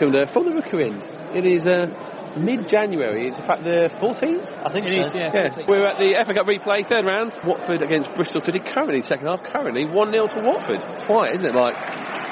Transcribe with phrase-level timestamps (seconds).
[0.00, 1.02] welcome to From the Rookery End.
[1.36, 1.84] It is uh,
[2.40, 3.28] mid-January.
[3.28, 4.48] It's in fact the 14th.
[4.64, 5.04] I think It so.
[5.04, 5.28] is, yeah.
[5.28, 7.36] Yeah, we're at the FA Cup replay, third round.
[7.44, 10.80] Watford against Bristol City, currently second half, currently 1 0 to Watford.
[11.04, 11.52] Quiet, isn't it?
[11.52, 11.76] Like,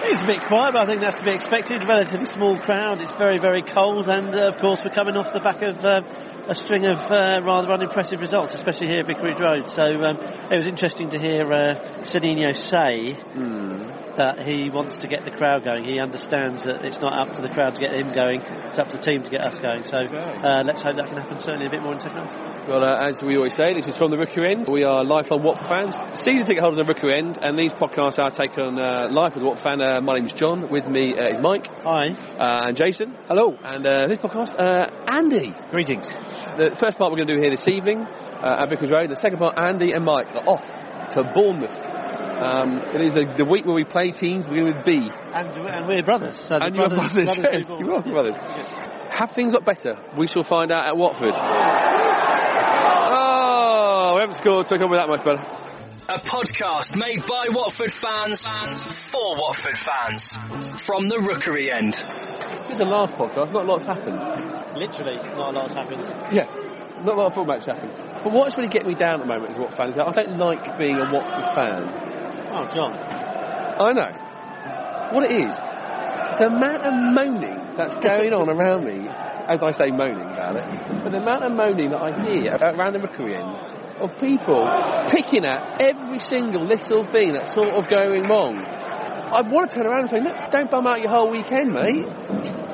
[0.09, 1.85] It's a bit quiet, but I think that's to be expected.
[1.85, 3.05] Relatively small crowd.
[3.05, 6.01] It's very, very cold, and uh, of course we're coming off the back of uh,
[6.49, 9.69] a string of uh, rather unimpressive results, especially here at Vicarage Road.
[9.77, 10.17] So um,
[10.49, 11.77] it was interesting to hear uh,
[12.09, 13.13] Sedinho say
[14.17, 15.85] that he wants to get the crowd going.
[15.85, 18.89] He understands that it's not up to the crowd to get him going; it's up
[18.91, 19.85] to the team to get us going.
[19.85, 21.39] So uh, let's hope that can happen.
[21.41, 22.69] Certainly a bit more in the second half.
[22.69, 24.67] well, uh, as we always say, this is From the Rookery End.
[24.71, 25.95] We are lifelong Watford fans,
[26.25, 29.43] season ticket holders of the Rookery End, and these podcasts are taken uh, live as
[29.43, 29.81] a Watford fan.
[29.81, 30.71] Uh, my name's John.
[30.71, 32.09] With me uh, is Mike Hi.
[32.11, 33.17] uh, and Jason.
[33.29, 33.57] Hello.
[33.63, 35.55] And uh, this podcast, uh, Andy.
[35.71, 36.07] Greetings.
[36.59, 39.11] The first part we're going to do here this evening uh, at Vicarage Road.
[39.11, 40.65] The second part, Andy and Mike are off
[41.15, 41.98] to Bournemouth.
[42.39, 45.11] Um, it is the, the week where we play teams beginning with B.
[45.35, 46.39] And, and we're brothers.
[46.49, 48.35] So the and your brothers, brothers, brothers yes, you are brothers.
[49.11, 49.99] Have things got better?
[50.17, 51.35] We shall find out at Watford.
[53.11, 55.43] Oh, we haven't scored, so it can't that much better.
[56.09, 58.41] A podcast made by Watford fans,
[59.13, 60.23] for Watford fans.
[60.87, 61.93] From the Rookery End.
[62.65, 64.17] This is the last podcast, not a lot's happened.
[64.79, 66.07] Literally, not a lot has happened.
[66.33, 66.47] Yeah,
[67.05, 67.93] not a lot of football match happened.
[68.25, 70.07] But what's really getting me down at the moment as a Watford fan is that
[70.07, 72.08] I don't like being a Watford fan.
[72.51, 72.93] Oh, John.
[72.93, 74.13] I know.
[75.13, 75.55] What it is,
[76.39, 79.09] the amount of moaning that's going on around me,
[79.49, 80.67] as I say moaning about it,
[81.03, 83.57] but the amount of moaning that I hear around the Rookery End
[84.01, 84.63] of people
[85.11, 88.59] picking at every single little thing that's sort of going wrong.
[88.59, 92.07] I want to turn around and say, look, don't bum out your whole weekend, mate.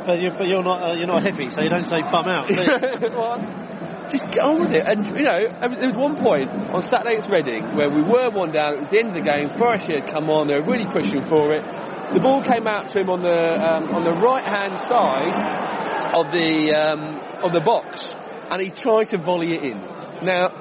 [0.07, 2.29] But you're, but you're not uh, you're not a hippie, so you don't say bum
[2.29, 2.47] out.
[2.47, 2.55] do?
[4.11, 4.85] Just get on with it.
[4.87, 8.53] And, you know, there was one point on Saturday against Reading where we were one
[8.53, 10.89] down, it was the end of the game, Forest had come on, they were really
[10.93, 11.65] pushing for it.
[12.13, 15.35] The ball came out to him on the, um, on the right hand side
[16.13, 17.97] of the, um, of the box,
[18.53, 19.81] and he tried to volley it in.
[20.23, 20.53] Now,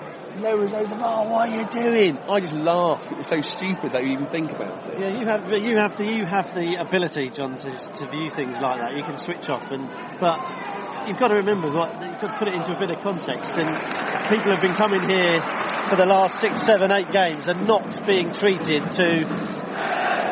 [0.42, 2.18] was over, oh, what are you doing?
[2.26, 3.06] I just laughed.
[3.12, 4.98] It was so stupid that you even think about it.
[5.00, 8.58] yeah, you have you have the you have the ability, John, to, to view things
[8.58, 8.98] like that.
[8.98, 9.86] You can switch off, and
[10.18, 10.42] but
[11.08, 13.52] you've got to remember what you've got to put it into a bit of context.
[13.56, 13.70] And
[14.32, 15.40] people have been coming here
[15.90, 19.08] for the last six, seven, eight games and not being treated to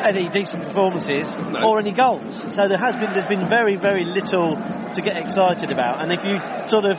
[0.02, 1.68] any decent performances No.
[1.68, 2.34] or any goals.
[2.56, 6.02] So there has been there's been very very little to get excited about.
[6.02, 6.98] And if you sort of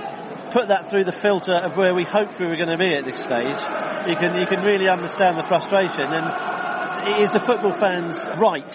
[0.52, 3.04] put that through the filter of where we hoped we were going to be at
[3.04, 3.58] this stage,
[4.06, 6.12] you can you can really understand the frustration.
[6.12, 6.26] And
[7.08, 8.68] it is the football fans' right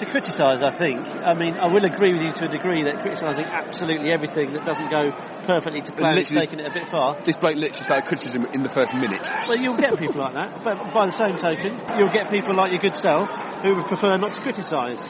[0.00, 0.64] to criticise.
[0.64, 1.00] I think.
[1.22, 4.64] I mean, I will agree with you to a degree that criticising absolutely everything that
[4.64, 5.12] doesn't go
[5.44, 7.20] perfectly to plan is taking it a bit far.
[7.24, 9.22] This bloke literally started criticism in the first minute.
[9.46, 12.72] Well, you'll get people like that, but by the same token, you'll get people like
[12.72, 13.28] your good self
[13.62, 15.00] who would prefer not to criticise.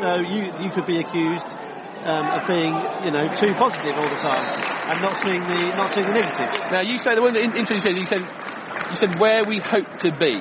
[0.00, 1.48] So you you could be accused
[2.08, 2.72] um, of being,
[3.04, 4.46] you know, too positive all the time
[4.88, 6.48] and not seeing the not seeing the negative.
[6.72, 8.24] Now you say the one that in- intro you said you said
[8.90, 10.40] you said where we hope to be.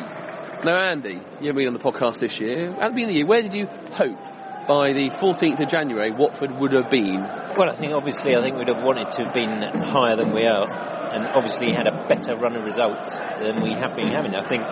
[0.60, 2.68] Now Andy, you haven't been on the podcast this year.
[2.84, 3.64] At the beginning of the year, where did you
[3.96, 4.20] hope
[4.68, 7.24] by the 14th of January Watford would have been?
[7.56, 10.44] Well, I think obviously I think we'd have wanted to have been higher than we
[10.44, 10.68] are,
[11.16, 13.08] and obviously had a better run of results
[13.40, 14.36] than we have been having.
[14.36, 14.68] I think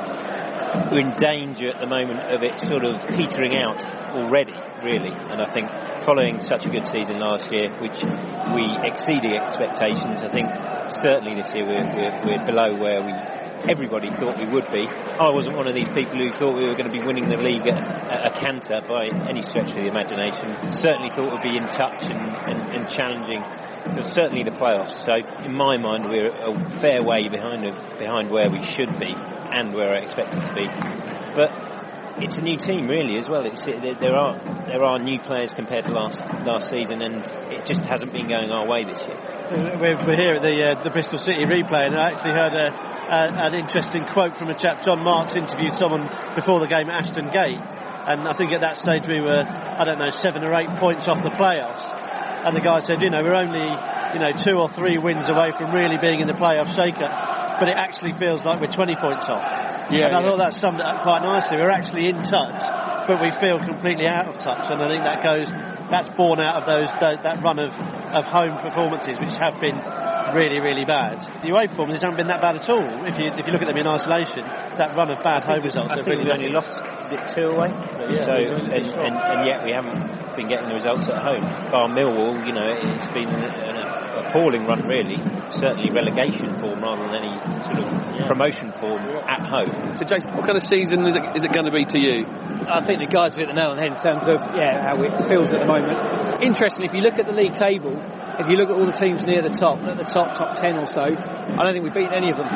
[0.92, 3.80] we're in danger at the moment of it sort of petering out
[4.12, 5.16] already, really.
[5.32, 5.72] And I think
[6.04, 7.96] following such a good season last year, which
[8.52, 10.52] we exceeded expectations, I think
[11.00, 13.16] certainly this year we're, we're, we're below where we
[13.66, 14.86] everybody thought we would be.
[14.86, 17.42] I wasn't one of these people who thought we were going to be winning the
[17.42, 20.54] league at, at a canter by any stretch of the imagination.
[20.78, 23.42] Certainly thought we'd be in touch and, and, and challenging
[23.96, 24.94] for certainly the playoffs.
[25.06, 27.64] So in my mind, we're a fair way behind
[27.98, 30.68] behind where we should be and where I expected to be.
[31.36, 31.50] But
[32.20, 33.46] it's a new team really as well.
[33.46, 34.36] It's, there are
[34.68, 38.52] there are new players compared to last last season, and it just hasn't been going
[38.52, 39.37] our way this year.
[39.48, 42.68] We're, we're here at the uh, the Bristol City replay, and I actually heard a,
[42.68, 44.84] a, an interesting quote from a chap.
[44.84, 48.76] John Marks interviewed someone before the game at Ashton Gate, and I think at that
[48.76, 51.80] stage we were, I don't know, seven or eight points off the playoffs.
[52.44, 53.72] And the guy said, you know, we're only,
[54.12, 57.72] you know, two or three wins away from really being in the playoff shaker, but
[57.72, 59.48] it actually feels like we're 20 points off.
[59.88, 60.28] Yeah, and I yeah.
[60.28, 61.56] thought that summed it up quite nicely.
[61.56, 62.60] We're actually in touch,
[63.08, 65.48] but we feel completely out of touch, and I think that goes,
[65.90, 67.72] that's born out of those that, run of,
[68.12, 69.80] of home performances, which have been
[70.36, 71.24] really, really bad.
[71.40, 72.84] The away performances haven't been that bad at all.
[73.08, 74.44] If you if you look at them in isolation,
[74.76, 75.96] that run of bad home results.
[75.96, 76.70] I think really we only lost
[77.08, 77.72] is it two away,
[78.12, 81.08] Yeah, so we've only been and, and, and yet we haven't been getting the results
[81.08, 81.42] at home.
[81.72, 83.97] Bar Millwall, you know, it's been a, a
[84.28, 85.18] appalling run, really.
[85.58, 87.34] Certainly relegation form rather than any
[87.64, 87.88] sort of
[88.28, 89.72] promotion form at home.
[89.96, 92.28] So, Jason, what kind of season is it, is it going to be to you?
[92.68, 94.84] I think the guys have hit the nail on the head in terms of yeah
[94.84, 95.96] how it feels at the moment.
[96.44, 97.96] Interesting, if you look at the league table,
[98.38, 100.76] if you look at all the teams near the top, at the top top ten
[100.76, 102.50] or so, I don't think we've beaten any of them.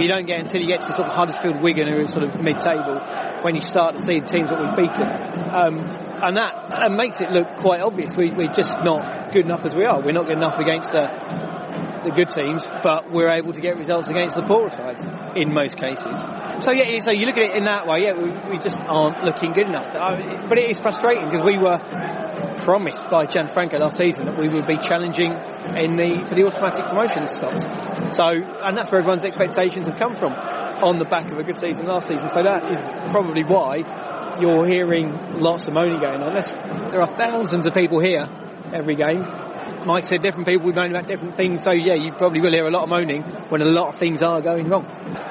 [0.00, 2.40] You don't get until you get to sort of Huddersfield, Wigan, who are sort of
[2.40, 2.98] mid-table,
[3.42, 5.06] when you start to see the teams that we've beaten.
[5.52, 5.84] Um,
[6.18, 8.10] and that, that makes it look quite obvious.
[8.18, 10.00] We, we're just not good enough as we are.
[10.00, 11.06] We're not good enough against the,
[12.04, 15.02] the good teams, but we're able to get results against the poorer sides
[15.36, 16.14] in most cases.
[16.64, 18.08] So yeah, so you look at it in that way.
[18.08, 19.92] Yeah, we, we just aren't looking good enough.
[20.48, 21.78] But it is frustrating because we were
[22.64, 25.32] promised by Gianfranco last season that we would be challenging
[25.78, 27.62] in the for the automatic promotion spots.
[28.16, 30.34] So, and that's where everyone's expectations have come from
[30.82, 32.28] on the back of a good season last season.
[32.34, 32.78] So that is
[33.10, 33.82] probably why
[34.40, 36.34] you're hearing lots of moaning going on.
[36.90, 38.26] There are thousands of people here
[38.74, 39.24] every game.
[39.84, 41.60] Mike said different people we moan about different things.
[41.62, 44.22] So yeah, you probably will hear a lot of moaning when a lot of things
[44.22, 44.84] are going wrong.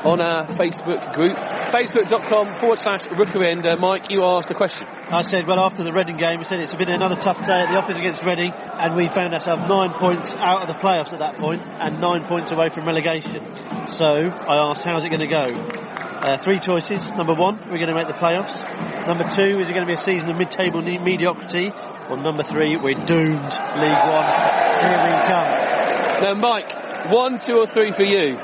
[0.05, 1.35] On our Facebook group,
[1.73, 4.87] facebook.com forward slash Rooker End, uh, Mike, you asked a question.
[4.87, 7.71] I said, well, after the Reading game, we said it's been another tough day at
[7.71, 11.19] the office against Reading, and we found ourselves nine points out of the playoffs at
[11.19, 13.39] that point, and nine points away from relegation.
[13.99, 15.47] So I asked, how's it going to go?
[16.17, 16.99] Uh, three choices.
[17.15, 18.51] Number one, we're going to make the playoffs.
[19.07, 21.71] Number two, is it going to be a season of mid-table mediocrity?
[22.09, 23.51] Or number three, we're doomed.
[23.83, 24.27] League One.
[24.79, 25.49] Here we come.
[26.23, 26.71] Now, Mike,
[27.11, 28.39] one, two, or three for you?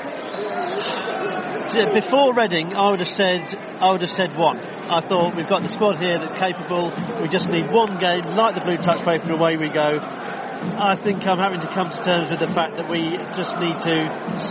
[1.96, 3.40] Before Reading, I would have said
[3.80, 4.60] I would have said one.
[4.60, 6.92] I thought we've got the squad here that's capable.
[7.18, 9.98] We just need one game, like the blue touch paper, and away we go.
[9.98, 13.74] I think I'm having to come to terms with the fact that we just need
[13.80, 13.96] to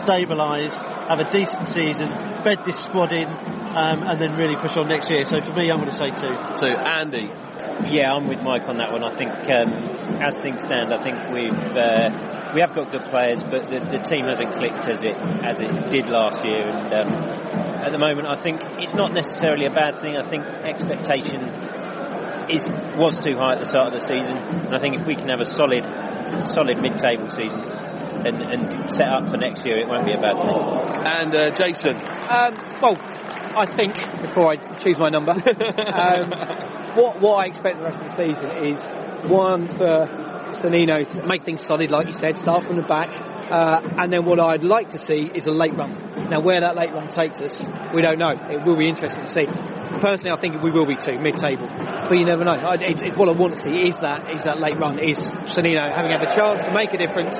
[0.04, 0.74] stabilise,
[1.08, 2.10] have a decent season,
[2.44, 5.24] bed this squad in, um, and then really push on next year.
[5.24, 6.34] So for me, I'm going to say two.
[6.60, 7.30] So, Andy.
[7.90, 9.04] Yeah, I'm with Mike on that one.
[9.04, 9.70] I think um,
[10.22, 14.02] as things stand, I think we've uh, we have got good players, but the, the
[14.06, 16.70] team hasn't clicked as it as it did last year.
[16.70, 17.10] And um,
[17.82, 20.16] at the moment, I think it's not necessarily a bad thing.
[20.16, 21.42] I think expectation
[22.48, 22.64] is
[22.96, 24.38] was too high at the start of the season,
[24.70, 25.84] and I think if we can have a solid
[26.54, 27.62] solid mid-table season
[28.26, 30.58] and, and set up for next year, it won't be a bad thing.
[31.04, 31.98] And uh, Jason.
[32.30, 32.98] Um, well,
[33.54, 36.34] I think before I choose my number, um,
[36.96, 38.78] what what I expect the rest of the season is
[39.30, 40.08] one for
[40.62, 43.10] Sannino to make things solid, like you said, start from the back,
[43.52, 46.30] uh, and then what I'd like to see is a late run.
[46.30, 47.54] Now, where that late run takes us,
[47.94, 48.38] we don't know.
[48.50, 49.48] It will be interesting to see.
[50.02, 51.68] Personally, I think we will be two mid-table,
[52.10, 52.58] but you never know.
[52.58, 52.78] I,
[53.16, 55.18] what I want to see is that is that late run, is
[55.54, 57.36] Sannino having had the chance to make a difference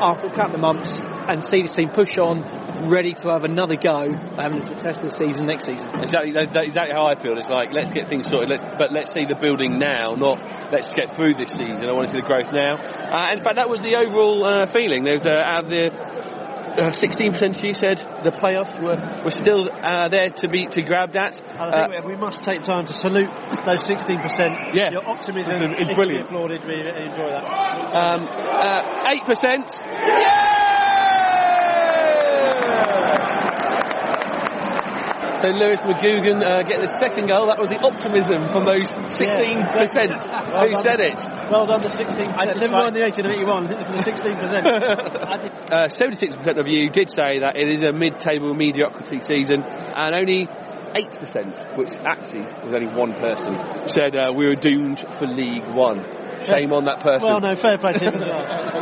[0.00, 0.88] after a couple of months
[1.28, 2.42] and see the team push on,
[2.86, 5.88] ready to have another go at having a successful season next season.
[5.98, 7.34] Exactly, that, that- exactly how I feel.
[7.38, 10.38] It's like let's get things sorted, let's, but let's see the building now, not
[10.70, 11.84] let's get through this season.
[11.88, 12.76] I want to see the growth now.
[12.78, 15.02] Uh, in fact, that was the overall uh, feeling.
[15.04, 15.90] There was uh, out of the
[16.78, 21.10] uh, 16% you said the playoffs were, were still uh, there to be to grab
[21.16, 21.34] at.
[21.34, 23.26] And I think we, we must take time to salute
[23.66, 24.74] those 16%.
[24.78, 24.90] Yeah.
[24.94, 26.26] Your optimism It's- it's is brilliant.
[26.26, 26.62] applauded.
[26.62, 27.42] We enjoy that.
[27.98, 30.77] Um, uh, 8%.
[35.38, 37.46] So Lewis McGugan uh, getting the second goal.
[37.46, 40.82] That was the optimism from those 16% Well who done.
[40.82, 41.14] said it.
[41.46, 42.58] Well done, the 16%.
[42.58, 45.54] Never mind the 1881, for the 16%.
[45.68, 50.48] Uh, 76% of you did say that it is a mid-table mediocrity season, and only
[50.96, 53.52] 8%, which actually was only one person,
[53.92, 56.00] said uh, we were doomed for League One.
[56.46, 57.28] Shame on that person.
[57.28, 58.46] well, no, fair play to him as well.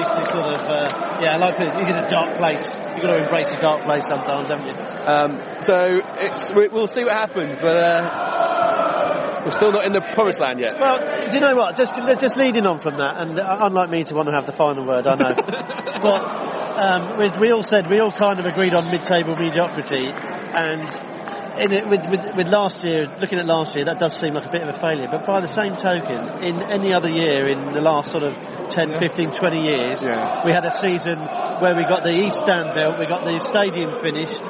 [0.00, 1.68] You know, least it's sort of, uh, yeah, I like it.
[1.76, 2.64] He's in a dark place.
[2.96, 4.76] You've got to embrace a dark place sometimes, haven't you?
[5.04, 5.30] Um,
[5.68, 10.40] so it's, we, we'll see what happens, but uh, we're still not in the promised
[10.40, 10.80] land yet.
[10.80, 11.76] Well, do you know what?
[11.76, 14.56] Just just leading on from that, and uh, unlike me to want to have the
[14.56, 15.32] final word, I know.
[16.04, 16.22] but
[16.80, 20.88] um, we, we all said we all kind of agreed on mid-table mediocrity, and
[21.58, 24.46] in it, with, with with last year, looking at last year, that does seem like
[24.46, 25.08] a bit of a failure.
[25.10, 28.34] But by the same token, in any other year in the last sort of
[28.70, 30.44] 10, 15, 20 years, Yeah.
[30.46, 31.18] we had a season
[31.58, 34.42] where we got the East Stand built, we got the stadium finished.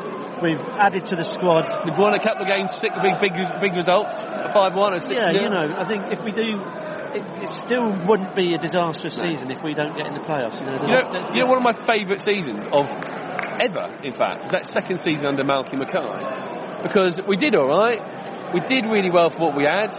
[0.45, 1.69] We've added to the squad.
[1.85, 4.17] We've won a couple of games, stick the big, big, big results,
[4.57, 5.21] five one and six.
[5.21, 6.57] Yeah, you know, I think if we do,
[7.13, 10.57] it, it still wouldn't be a disastrous season if we don't get in the playoffs.
[10.57, 12.89] You know, You know, you know one of my favourite seasons of
[13.61, 16.40] ever, in fact, was that second season under Malky Mackay.
[16.83, 18.01] Because we did all right,
[18.55, 19.93] we did really well for what we had,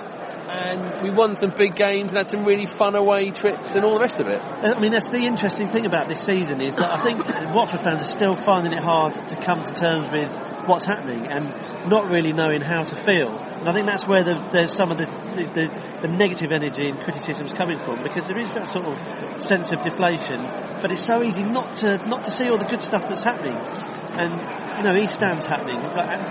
[0.51, 3.95] and we won some big games and had some really fun away trips and all
[3.95, 4.41] the rest of it.
[4.41, 7.23] I mean, that's the interesting thing about this season is that I think
[7.55, 10.27] Watford fans are still finding it hard to come to terms with
[10.67, 13.31] what's happening and not really knowing how to feel.
[13.31, 15.71] And I think that's where the, there's some of the the,
[16.03, 18.99] the, negative energy and criticism's coming from because there is that sort of
[19.47, 20.43] sense of deflation.
[20.83, 23.55] But it's so easy not to not to see all the good stuff that's happening.
[23.55, 24.35] And
[24.77, 25.79] you know, East Ham's happening.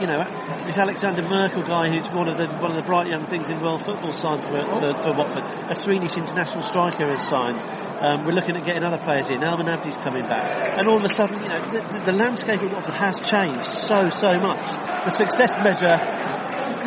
[0.00, 0.24] You know,
[0.64, 3.60] this Alexander Merkel guy, who's one of the one of the bright young things in
[3.60, 5.44] world football, signed for, for, for Watford.
[5.68, 7.60] A Swedish international striker has signed.
[8.00, 9.44] Um, we're looking at getting other players in.
[9.44, 12.64] Almen Abdi's coming back, and all of a sudden, you know, the, the, the landscape
[12.64, 14.64] of Watford has changed so so much.
[15.04, 15.96] The success measure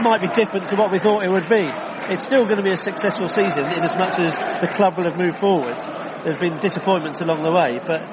[0.02, 1.70] might be different to what we thought it would be.
[2.10, 5.08] It's still going to be a successful season in as much as the club will
[5.08, 5.78] have moved forward.
[6.26, 8.04] There have been disappointments along the way, but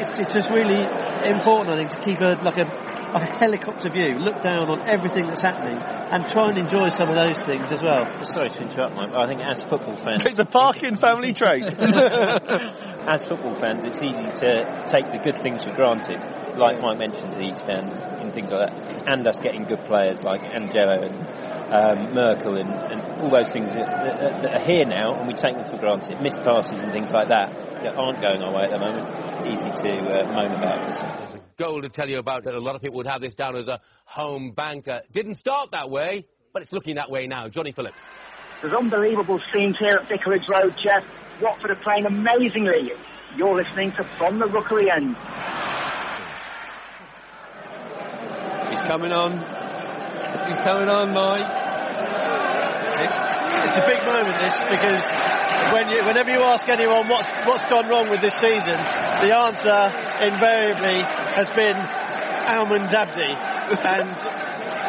[0.00, 0.84] it's, it's just really
[1.24, 5.26] important, I think, to keep a like a, a helicopter view, look down on everything
[5.26, 8.04] that's happening, and try and enjoy some of those things as well.
[8.36, 11.64] Sorry to interrupt, Mike, but I think as football fans, It's the Parkin family trait.
[13.12, 14.50] as football fans, it's easy to
[14.90, 16.20] take the good things for granted,
[16.60, 18.74] like Mike mentioned to the East End and things like that,
[19.08, 21.16] and us getting good players like Angella and
[21.72, 25.34] um, Merkel and, and all those things that, that, that are here now, and we
[25.34, 26.20] take them for granted.
[26.20, 29.06] Missed passes and things like that that aren't going our way at the moment.
[29.46, 30.82] Easy to uh, moan about.
[30.90, 33.34] There's a goal to tell you about that a lot of people would have this
[33.34, 35.02] down as a home banker.
[35.12, 37.48] Didn't start that way, but it's looking that way now.
[37.48, 38.02] Johnny Phillips.
[38.60, 41.04] There's unbelievable scenes here at Vicarage Road, Jeff.
[41.40, 42.90] Watford are playing amazingly.
[43.36, 45.14] You're listening to From the Rookery End.
[48.70, 49.38] He's coming on.
[50.50, 51.46] He's coming on, Mike.
[53.68, 55.04] It's a big moment, this, because
[55.72, 58.78] when you, whenever you ask anyone what's what's gone wrong with this season,
[59.22, 59.78] the answer
[60.24, 61.02] invariably
[61.34, 61.76] has been
[62.46, 63.32] Almen Abdi,
[63.74, 64.14] and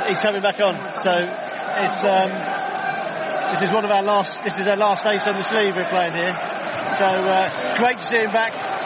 [0.09, 0.77] he's coming back on.
[1.01, 2.31] So it's um,
[3.53, 4.37] this is one of our last.
[4.43, 6.35] This is our last ace on the sleeve we're playing here.
[6.99, 8.76] So uh, great to see him back.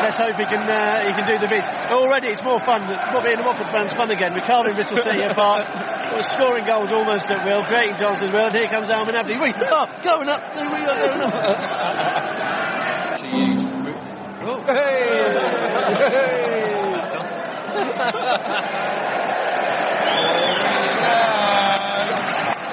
[0.00, 1.60] Let's hope he can uh, he can do the bit.
[1.92, 2.88] Already it's more fun.
[3.12, 4.32] What being a Watford fan's fun again.
[4.32, 5.68] We're carving Bristol City apart.
[6.12, 8.48] We're scoring goals almost at will, creating chances at will.
[8.48, 9.36] And here comes Almen Abdi.
[9.36, 10.40] We are going up.
[10.56, 11.34] We are going up.
[14.42, 15.36] Oh, hey!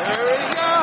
[0.07, 0.77] There we go!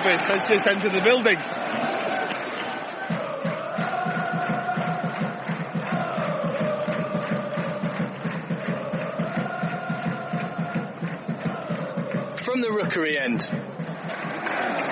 [0.00, 1.36] Elvis has just entered the building.
[12.44, 13.42] From the Rookery End.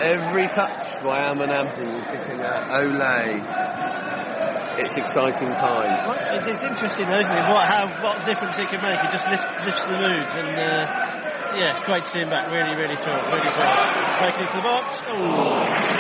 [0.03, 3.41] Every touch by Almen Abdi is getting a Olay.
[4.79, 6.07] It's exciting time.
[6.07, 7.49] Well, It's interesting, though, isn't it?
[7.51, 8.95] What, how, what difference it can make.
[8.95, 10.29] It just lifts, lifts the mood.
[10.39, 11.18] And uh,
[11.59, 12.49] yeah, it's great to see him back.
[12.51, 13.27] Really, really thrilled.
[13.35, 13.79] Really thrilled.
[14.23, 14.87] Breaking into the box.
[15.11, 15.99] Ooh.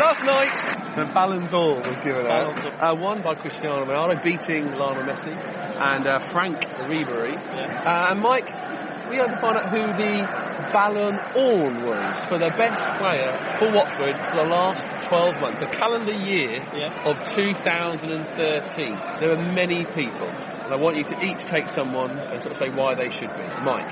[0.00, 0.54] Last night,
[0.96, 2.56] the Ballon d'Or was given out.
[2.80, 6.56] Uh, won by Cristiano Ronaldo, beating Lionel Messi and uh, Franck
[6.88, 7.36] Ribéry.
[7.36, 8.48] Uh, and Mike,
[9.12, 10.24] we had to find out who the
[10.72, 13.28] Ballon d'Or was for the best player
[13.60, 16.94] for Watford for the last 12 months, the calendar year Yeah.
[17.04, 18.96] of 2013.
[19.20, 22.58] There are many people, and I want you to each take someone and sort of
[22.58, 23.44] say why they should be.
[23.66, 23.90] Mike,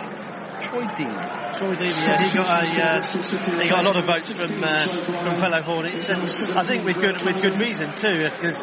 [0.69, 1.17] Troy Dean.
[1.57, 5.25] Troy Deeney, yeah, he got a uh, he got a lot of votes from uh,
[5.25, 8.61] from fellow Hornets, and I think with good with good reason too, because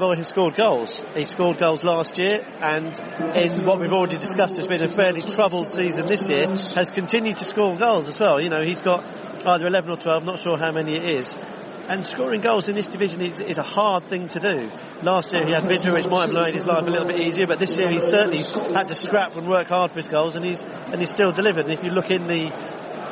[0.00, 0.88] boy has scored goals.
[1.14, 2.92] He scored goals last year, and
[3.36, 7.36] in what we've already discussed has been a fairly troubled season this year, has continued
[7.38, 8.40] to score goals as well.
[8.40, 11.26] You know, he's got either 11 or 12, not sure how many it is.
[11.88, 14.68] And scoring goals in this division is, is a hard thing to do.
[15.00, 17.46] Last year he had Vydra, which might have made his life a little bit easier,
[17.46, 18.44] but this year he's certainly
[18.76, 21.64] had to scrap and work hard for his goals, and he's and he's still delivered.
[21.64, 22.52] And if you look in the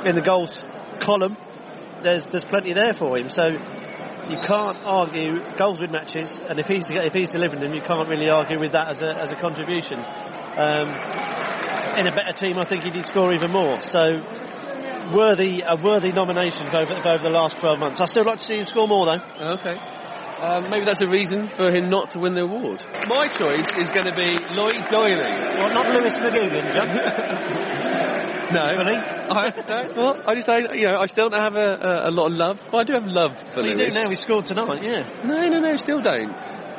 [0.05, 0.53] in the goals
[1.01, 1.41] column,
[2.05, 3.33] there's there's plenty there for him.
[3.33, 7.81] So you can't argue goals with matches, and if he's if he's delivering them, you
[7.81, 10.05] can't really argue with that as a as a contribution.
[10.05, 10.93] Um,
[11.97, 13.81] in a better team, I think he did score even more.
[13.89, 14.21] So
[15.15, 18.01] worthy a worthy nomination over, over the last 12 months.
[18.01, 19.23] I still like to see him score more though.
[19.61, 19.77] Okay.
[20.37, 22.83] Um, maybe that's a reason for him not to win the award.
[23.09, 25.33] My choice is going to be Lloyd Doyley.
[25.57, 26.89] Well, not Lewis McGugan, John.
[28.47, 28.95] No, Really?
[28.95, 32.13] I, no, well, I just, I, you know, I still don't have a, a, a
[32.13, 33.93] lot of love, but I do have love for Well, you Lewis.
[33.95, 34.09] do now.
[34.09, 34.85] He scored tonight.
[34.85, 35.03] Yeah.
[35.27, 36.31] No, no, no, still don't.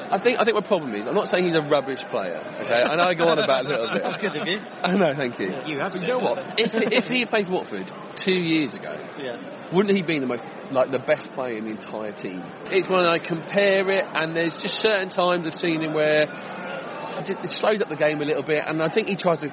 [0.10, 2.40] I think I think my problem is I'm not saying he's a rubbish player.
[2.64, 4.04] Okay, I know I go on about it a little bit.
[4.04, 4.60] That's good of you.
[4.84, 5.48] I know, thank you.
[5.66, 6.40] You have But you know what?
[6.58, 7.92] if if he had played for Watford
[8.24, 9.36] two years ago, Yeah.
[9.74, 12.42] wouldn't he be the most like the best player in the entire team?
[12.72, 17.30] It's when I compare it, and there's just certain times I've seen him where it
[17.30, 19.50] it slows up the game a little bit, and I think he tries to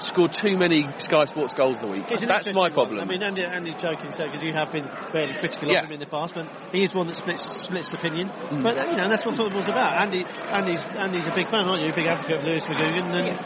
[0.00, 2.04] scored too many Sky Sports goals a week.
[2.08, 2.72] That's my one.
[2.72, 3.00] problem.
[3.00, 5.80] I mean, Andy, Andy's joking, so because you have been fairly critical Yeah.
[5.82, 8.28] of him in the past, but he is one that splits splits opinion.
[8.28, 8.62] Mm.
[8.62, 9.96] But you know, that's what football's about.
[9.96, 11.92] Andy, Andy's Andy's a big fan, aren't you?
[11.92, 13.36] A big advocate of Lewis McGugan, and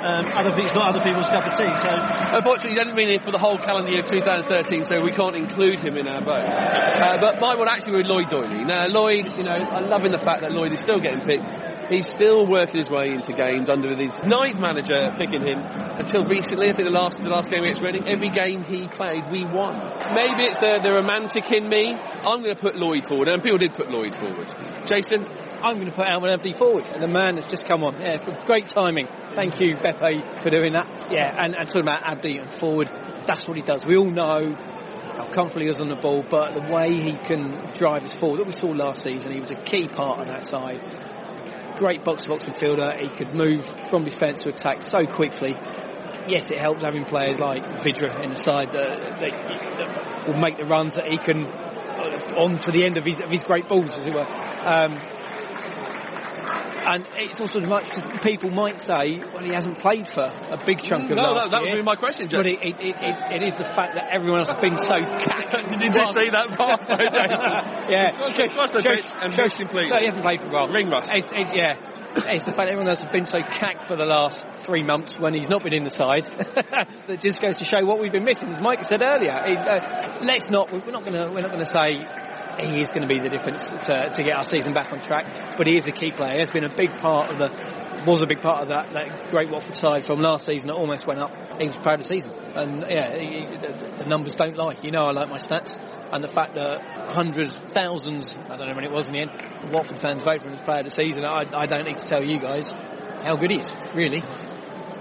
[0.00, 1.68] um, other it's not other people's cup of tea.
[1.68, 1.90] So
[2.40, 5.36] Unfortunately, he hasn't been it for the whole calendar year of 2013, so we can't
[5.36, 6.46] include him in our vote.
[6.48, 8.64] Uh, but my one actually with Lloyd Doyley.
[8.64, 11.44] Now, Lloyd, you know, I'm loving the fact that Lloyd is still getting picked.
[11.90, 15.58] He's still working his way into games under his ninth manager picking him.
[15.58, 19.26] Until recently, I think the last the last game against Reading, every game he played,
[19.34, 19.74] we won.
[20.14, 21.98] Maybe it's the, the romantic in me.
[21.98, 24.46] I'm going to put Lloyd forward, and people did put Lloyd forward.
[24.86, 28.00] Jason, I'm going to put Almen Abdi forward, and the man has just come on.
[28.00, 29.08] Yeah, great timing.
[29.34, 30.86] Thank you, Pepe, for doing that.
[31.10, 32.86] Yeah, and, and talking about Abdi and forward,
[33.26, 33.84] that's what he does.
[33.84, 34.54] We all know
[35.18, 38.38] how comfortable he is on the ball, but the way he can drive us forward,
[38.40, 40.78] that we saw last season, he was a key part of that side.
[41.80, 42.92] Great box-to-box midfielder.
[43.00, 45.56] He could move from defence to attack so quickly.
[46.28, 50.58] Yes, it helps having players like Vydra in the side that, that, that will make
[50.58, 53.66] the runs that he can uh, on to the end of his, of his great
[53.66, 54.28] balls, as it were.
[54.28, 55.00] Um,
[56.82, 60.80] and it's also much because people might say, well, he hasn't played for a big
[60.82, 63.42] chunk of no, last that, that would be my question, But it, it, it, it,
[63.44, 64.96] is the fact that everyone else has been so
[65.26, 65.52] cack.
[65.68, 67.52] Did you just say that pass, though, Jason?
[67.92, 68.16] yeah.
[68.16, 70.68] Cross the- cross the pitch and most simply- No, he hasn't played for a while.
[70.68, 71.10] Ring rust.
[71.12, 71.76] It, it, yeah.
[72.10, 75.14] It's the fact that everyone else has been so cack for the last three months
[75.20, 76.24] when he's not been in the side
[77.06, 78.50] that just goes to show what we've been missing.
[78.50, 80.72] As Mike said earlier, it, uh, let's not.
[80.72, 81.30] We're not going to.
[81.30, 82.02] We're not going to say
[82.64, 85.56] he is going to be the difference to, to get our season back on track.
[85.56, 86.34] But he is a key player.
[86.34, 87.48] He has been a big part of the.
[88.08, 91.06] Was a big part of that, that great Watford side from last season that almost
[91.06, 91.28] went up.
[91.60, 94.80] He was proud of the season, and yeah, he, he- the, the numbers don't lie.
[94.80, 95.76] You know, I like my stats,
[96.10, 96.80] and the fact that
[97.12, 99.30] hundreds, thousands, I don't know when it was in the end,
[99.70, 101.26] Watford fans vote for him as player of the season.
[101.26, 102.64] I, I don't need to tell you guys
[103.20, 104.22] how good he is, really.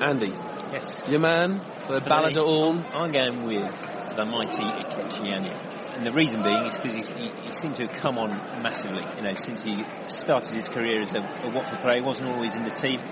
[0.03, 0.35] Andy,
[0.75, 0.83] Yes.
[1.07, 2.83] your man, the For Ballad me, of Orn.
[2.91, 3.71] I'm going with
[4.19, 5.55] the mighty Ikechi Anya.
[5.99, 8.31] And the reason being is because he, he seemed to have come on
[8.63, 9.03] massively.
[9.19, 9.83] You know, since he
[10.23, 13.03] started his career as a, a Watford player, he wasn't always in the team.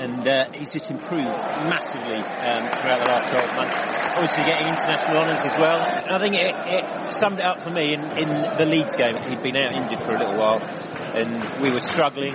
[0.00, 1.28] And uh, he's just improved
[1.68, 3.76] massively um, throughout the last 12 months.
[4.16, 5.84] Obviously, getting international honours as well.
[5.84, 6.84] And I think it, it
[7.20, 9.20] summed it up for me in, in the Leeds game.
[9.28, 12.32] He'd been out injured for a little while, and we were struggling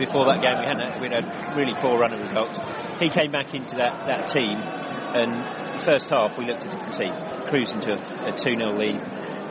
[0.00, 0.56] before that game.
[0.56, 2.56] We had a, we had a really poor run of results.
[2.96, 5.36] He came back into that, that team, and
[5.84, 7.14] first half we looked a different team,
[7.48, 8.96] cruising to a, a 2 0 lead.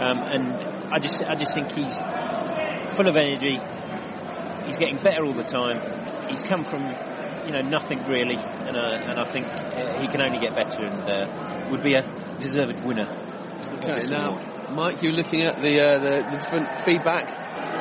[0.01, 0.43] Um, and
[0.89, 1.93] I just, I just think he's
[2.97, 3.61] full of energy.
[4.65, 5.77] He's getting better all the time.
[6.29, 6.83] He's come from,
[7.45, 10.85] you know, nothing really, and, uh, and I think uh, he can only get better
[10.85, 12.03] and uh, would be a
[12.39, 13.09] deserved winner.
[13.77, 14.75] Okay, now, award.
[14.75, 17.27] Mike, you're looking at the, uh, the, the different feedback.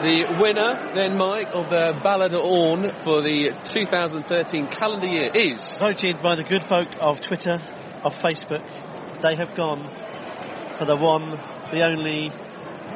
[0.03, 5.61] The winner, then, Mike, of the Ballad of Orn for the 2013 calendar year is.
[5.79, 7.61] voted by the good folk of Twitter,
[8.03, 8.63] of Facebook,
[9.23, 9.85] they have gone
[10.79, 11.31] for the one,
[11.73, 12.31] the only.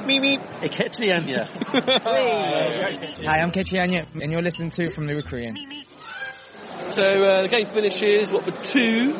[0.06, 1.44] Mimi Ikechi Anya.
[2.10, 5.58] Hi, I'm Kechi Anya, and you're listening to From the Rookery End.
[6.94, 9.12] So uh, the game finishes, what, for two?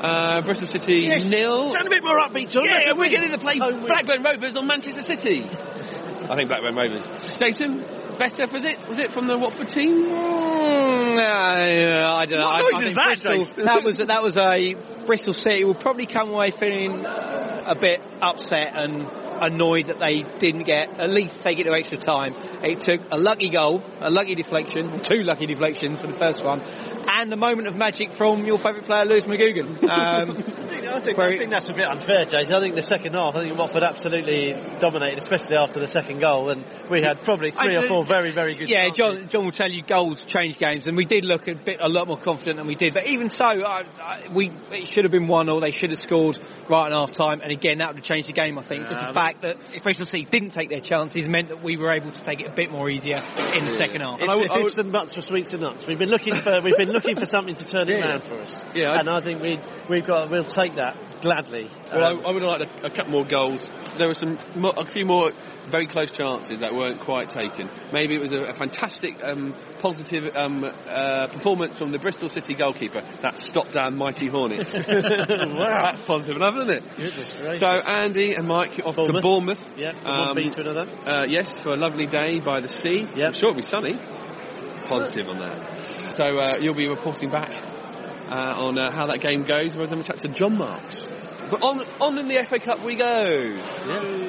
[0.00, 1.28] Uh, Bristol City Yes.
[1.28, 1.72] nil.
[1.72, 2.64] Sound a bit more upbeat, John.
[2.64, 3.86] Yeah, That's we're a getting to play Home win.
[3.86, 5.44] Blackburn Rovers on Manchester City.
[5.44, 7.04] I think Blackburn Rovers.
[7.36, 7.84] Staten,
[8.18, 8.80] better was it?
[8.88, 10.08] Was it from the Watford team?
[10.08, 10.79] Mm, uh,
[11.26, 12.46] I don't know.
[12.46, 16.30] What I, I that, Bristol, that was that was a Bristol City will probably come
[16.30, 19.06] away feeling a bit upset and
[19.40, 22.34] annoyed that they didn't get at least take it to extra time.
[22.62, 26.60] It took a lucky goal, a lucky deflection, two lucky deflections for the first one,
[26.60, 29.82] and the moment of magic from your favourite player, Lewis McGugan.
[29.88, 30.44] Um,
[30.90, 32.52] I think, Where I think that's a bit unfair, Jason.
[32.54, 36.50] I think the second half, I think Watford absolutely dominated, especially after the second goal,
[36.50, 38.68] and we had probably three I- or four very, very good.
[38.68, 38.88] Yeah.
[38.94, 41.88] John, John will tell you goals change games, and we did look a bit a
[41.88, 42.94] lot more confident than we did.
[42.94, 46.00] But even so, I, I, we it should have been one or they should have
[46.00, 46.36] scored
[46.68, 47.40] right at half time.
[47.40, 48.58] And again, that would have changed the game.
[48.58, 51.62] I think just the fact that if Bristol City didn't take their chances meant that
[51.62, 53.16] we were able to take it a bit more easier
[53.54, 54.20] in the second half.
[54.20, 55.84] It's, I it's I would- and buts for sweets and nuts.
[55.86, 58.08] We've been looking for we've been looking for something to turn it Yeah.
[58.08, 58.52] around for us.
[58.74, 59.58] Yeah, and I think we
[59.90, 60.79] we've got we'll take that
[61.22, 61.68] gladly.
[61.92, 63.60] Well, Um, I, I would have liked a, a couple more goals.
[63.98, 65.32] There were some, a few more
[65.70, 67.68] very close chances that weren't quite taken.
[67.92, 72.54] Maybe it was a, a fantastic, um, positive um, uh, performance from the Bristol City
[72.54, 74.72] goalkeeper that stopped down mighty Hornets.
[74.74, 75.92] wow.
[75.92, 76.82] That's positive enough, isn't it?
[76.96, 77.60] Goodness.
[77.60, 79.22] So Andy and Mike off to Bournemouth.
[79.22, 79.64] Bournemouth.
[79.76, 80.86] yeah, Um, one beat to another.
[81.06, 83.06] Uh, yes, for a lovely day by the sea.
[83.14, 83.94] I'm sure it'll be sunny.
[84.88, 86.16] Positive on that.
[86.16, 87.50] So uh, you'll be reporting back
[88.36, 89.74] on uh, how that game goes.
[89.74, 91.06] Whereas I'm going to chat to John Marks.
[91.50, 93.58] But on, on in the FA Cup we go.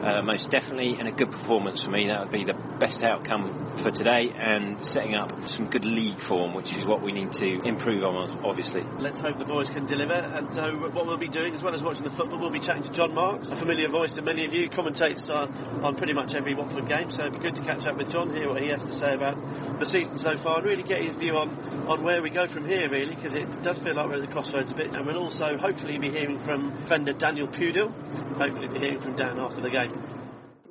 [0.04, 2.08] uh, most definitely, and a good performance for me.
[2.08, 6.54] That would be the best outcome for today, and setting up some good league form,
[6.54, 8.84] which is what we need to improve on, obviously.
[9.00, 10.20] Let's hope the boys can deliver.
[10.20, 12.84] And so, what we'll be doing, as well as watching the football, we'll be chatting
[12.84, 16.36] to John Marks, a familiar voice to many of you, commentates on, on pretty much
[16.36, 17.14] every Watford game.
[17.14, 19.14] So, it'd be good to catch up with John, hear what he has to say
[19.14, 19.38] about
[19.80, 21.54] the season so far, and really get his view on,
[21.86, 24.34] on where we go from here, really, because it does feel like we're at the
[24.34, 24.98] crossroads a bit.
[24.98, 27.94] And we'll also hopefully be hearing from defender Daniel Pudil,
[28.36, 29.94] hopefully be hearing from Dan after the game.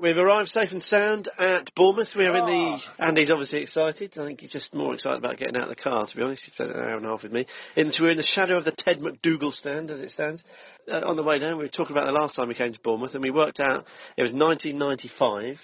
[0.01, 2.11] We've arrived safe and sound at Bournemouth.
[2.17, 3.05] We are in the.
[3.05, 4.13] Andy's obviously excited.
[4.17, 6.45] I think he's just more excited about getting out of the car, to be honest.
[6.45, 7.47] He spent an hour and a half with me.
[7.75, 10.45] In, so we're in the shadow of the Ted MacDougall stand, as it stands.
[10.89, 12.79] Uh, on the way down, we were talking about the last time we came to
[12.81, 15.59] Bournemouth, and we worked out it was 1995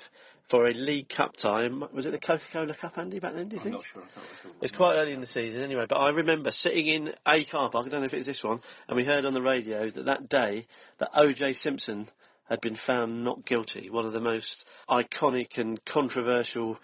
[0.50, 1.84] for a League Cup time.
[1.92, 3.74] Was it the Coca Cola Cup, Andy, back then, do you think?
[3.74, 4.02] I'm not sure.
[4.60, 7.86] It's quite early in the season anyway, but I remember sitting in a car park,
[7.86, 10.04] I don't know if it was this one, and we heard on the radio that
[10.04, 10.66] that day
[11.00, 11.54] that O.J.
[11.54, 12.08] Simpson
[12.48, 13.88] had been found not guilty.
[13.88, 16.78] One of the most iconic and controversial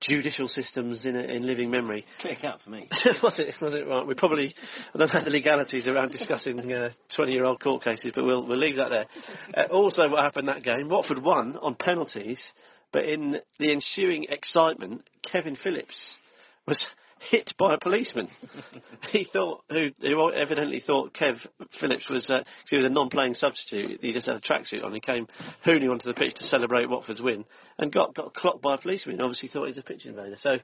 [0.00, 2.04] judicial systems in, in living memory.
[2.20, 2.88] Click out for me.
[3.22, 3.54] was it?
[3.62, 4.06] Was it right?
[4.06, 4.54] We probably
[4.94, 6.58] I don't know the legalities around discussing
[7.14, 9.06] twenty-year-old court cases, but we'll we'll leave that there.
[9.56, 10.88] Uh, also, what happened that game?
[10.88, 12.40] Watford won on penalties,
[12.96, 16.16] but in the ensuing excitement, Kevin Phillips
[16.66, 16.82] was
[17.30, 18.30] hit by a policeman.
[19.12, 21.36] he thought, who, who evidently thought Kev
[21.78, 24.00] Phillips was, uh, he was a non-playing substitute.
[24.00, 24.94] He just had a tracksuit on.
[24.94, 25.26] He came
[25.66, 27.44] hooning onto the pitch to celebrate Watford's win,
[27.78, 29.20] and got got clocked by a policeman.
[29.20, 30.36] Obviously, thought he was a pitch invader.
[30.40, 30.56] So,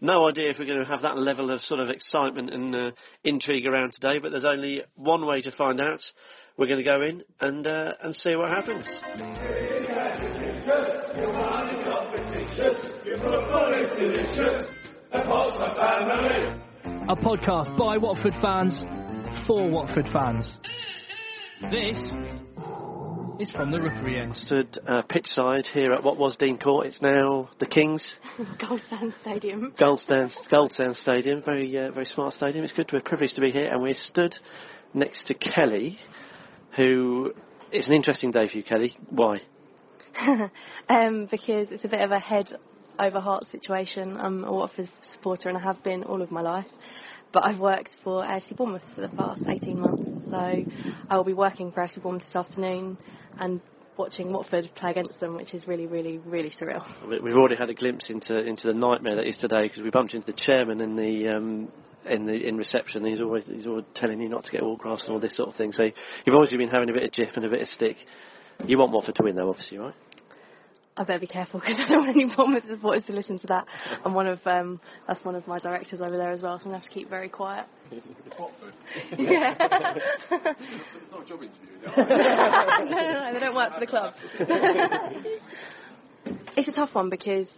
[0.00, 2.90] no idea if we're going to have that level of sort of excitement and uh,
[3.24, 4.20] intrigue around today.
[4.20, 6.02] But there's only one way to find out.
[6.56, 8.86] We're going to go in and uh, and see what happens.
[17.08, 18.82] A podcast by Watford fans
[19.46, 20.56] for Watford fans.
[21.70, 21.96] This
[23.38, 24.34] is from the Rookery End.
[24.34, 26.86] Stood uh, pitch side here at what was Dean Court.
[26.86, 28.16] It's now the Kings.
[28.60, 29.72] Goldsands Stadium.
[29.78, 32.64] Goldsands, Goldsands Stadium, very uh, very smart stadium.
[32.64, 34.34] It's good We're privileged to be here, and we're stood
[34.92, 36.00] next to Kelly,
[36.76, 37.32] who
[37.70, 38.96] it's an interesting day for you, Kelly.
[39.08, 39.40] Why?
[40.88, 42.46] um, because it's a bit of a head
[42.98, 44.16] over heart situation.
[44.16, 46.66] I'm a Watford supporter and I have been all of my life.
[47.32, 51.32] But I've worked for AFC Bournemouth for the past 18 months, so I will be
[51.32, 52.98] working for AFC Bournemouth this afternoon
[53.38, 53.60] and
[53.96, 56.84] watching Watford play against them, which is really, really, really surreal.
[57.08, 59.90] We- We've already had a glimpse into into the nightmare that is today because we
[59.90, 61.28] bumped into the chairman in the.
[61.28, 61.72] Um,
[62.06, 65.02] in the in reception, he's always he's always telling you not to get all autographs
[65.04, 65.70] and all this sort of thing.
[65.72, 67.96] So you've obviously been having a bit of jiff and a bit of stick.
[68.66, 69.94] You want Watford to win, though, obviously, right?
[70.96, 73.66] I better be careful because I don't want any Bournemouth supporters to listen to that.
[74.04, 76.72] I'm one of um, that's one of my directors over there as well, so I'm
[76.72, 77.66] gonna have to keep very quiet.
[79.18, 79.54] Yeah.
[80.30, 81.68] It's not a job interview.
[81.86, 82.04] no,
[82.84, 84.14] no, no, they don't work for the club.
[86.56, 87.48] it's a tough one because,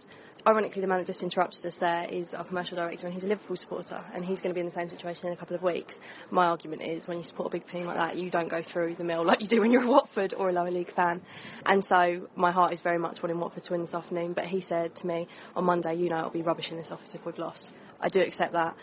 [0.45, 3.27] ironically, the man that just interrupted us there is our commercial director, and he's a
[3.27, 5.63] Liverpool supporter, and he's going to be in the same situation in a couple of
[5.63, 5.93] weeks.
[6.31, 8.95] My argument is, when you support a big team like that, you don't go through
[8.95, 11.21] the mill like you do when you're a Watford or a lower league fan.
[11.65, 14.33] And so, my heart is very much wanting Watford to win this afternoon.
[14.33, 17.09] But he said to me on Monday, you know, it'll be rubbish in this office
[17.13, 17.69] if we've lost.
[17.99, 18.75] I do accept that.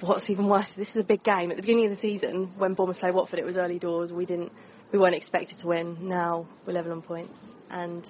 [0.00, 1.50] What's even worse, this is a big game.
[1.50, 4.12] At the beginning of the season, when Bournemouth played Watford, it was early doors.
[4.12, 4.52] We didn't,
[4.92, 5.96] we weren't expected to win.
[6.00, 7.36] Now we're level on points,
[7.70, 8.06] and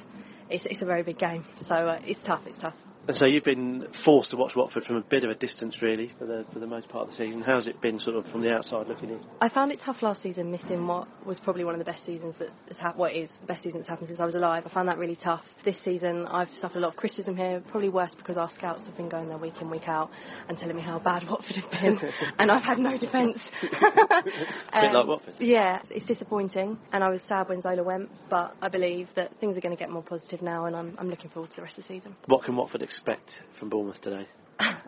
[0.51, 1.45] it's, it's a very big game.
[1.69, 2.43] So uh, it's tough.
[2.47, 2.75] It's tough.
[3.09, 6.13] And so you've been forced to watch Watford from a bit of a distance, really,
[6.19, 7.41] for the for the most part of the season.
[7.41, 9.19] How's it been, sort of from the outside looking in?
[9.41, 12.35] I found it tough last season, missing what was probably one of the best seasons
[12.39, 12.99] that has happened.
[12.99, 14.65] What is the best season that's happened since I was alive.
[14.67, 15.41] I found that really tough.
[15.65, 18.95] This season, I've suffered a lot of criticism here, probably worse because our scouts have
[18.99, 20.11] been going there week in, week out,
[20.47, 21.99] and telling me how bad Watford have been,
[22.39, 23.39] and I've had no defence.
[23.63, 25.35] A bit like um, Watford.
[25.41, 29.57] Yeah, it's disappointing, and I was sad when Zola went, but I believe that things
[29.57, 31.79] are going to get more positive now, and I'm, I'm looking forward to the rest
[31.79, 32.15] of the season.
[32.27, 32.98] What can Watford expect
[33.59, 34.27] from Bournemouth today?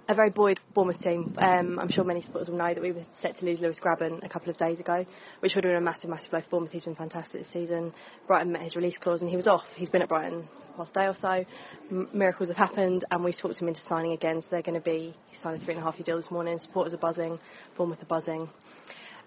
[0.09, 1.37] a very buoyed Bournemouth team.
[1.38, 4.25] Um, I'm sure many supporters will know that we were set to lose Lewis Grabban
[4.25, 5.05] a couple of days ago,
[5.40, 6.73] which would have been a massive, massive blow for Bournemouth.
[6.73, 7.92] He's been fantastic this season.
[8.27, 9.64] Brighton met his release clause and he was off.
[9.77, 11.44] He's been at Brighton last day or so.
[11.90, 14.40] M- miracles have happened and we talked him into signing again.
[14.42, 16.31] So they're going to be, he signed a three and a half year deal this
[16.31, 16.59] morning.
[16.59, 17.38] Supporters are buzzing,
[17.77, 18.49] Bournemouth are buzzing.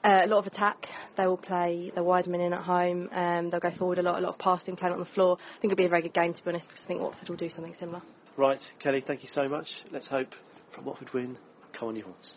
[0.03, 0.85] Uh, a lot of attack.
[1.15, 3.07] They will play the Wideman in at home.
[3.13, 5.37] Um, they'll go forward a lot, a lot of passing, playing on the floor.
[5.39, 7.29] I think it'll be a very good game to be honest, because I think Watford
[7.29, 8.01] will do something similar.
[8.35, 9.67] Right, Kelly, thank you so much.
[9.91, 10.29] Let's hope
[10.73, 11.37] from Watford win.
[11.77, 12.33] Come on, your horns.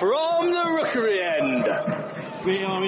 [0.00, 0.27] For all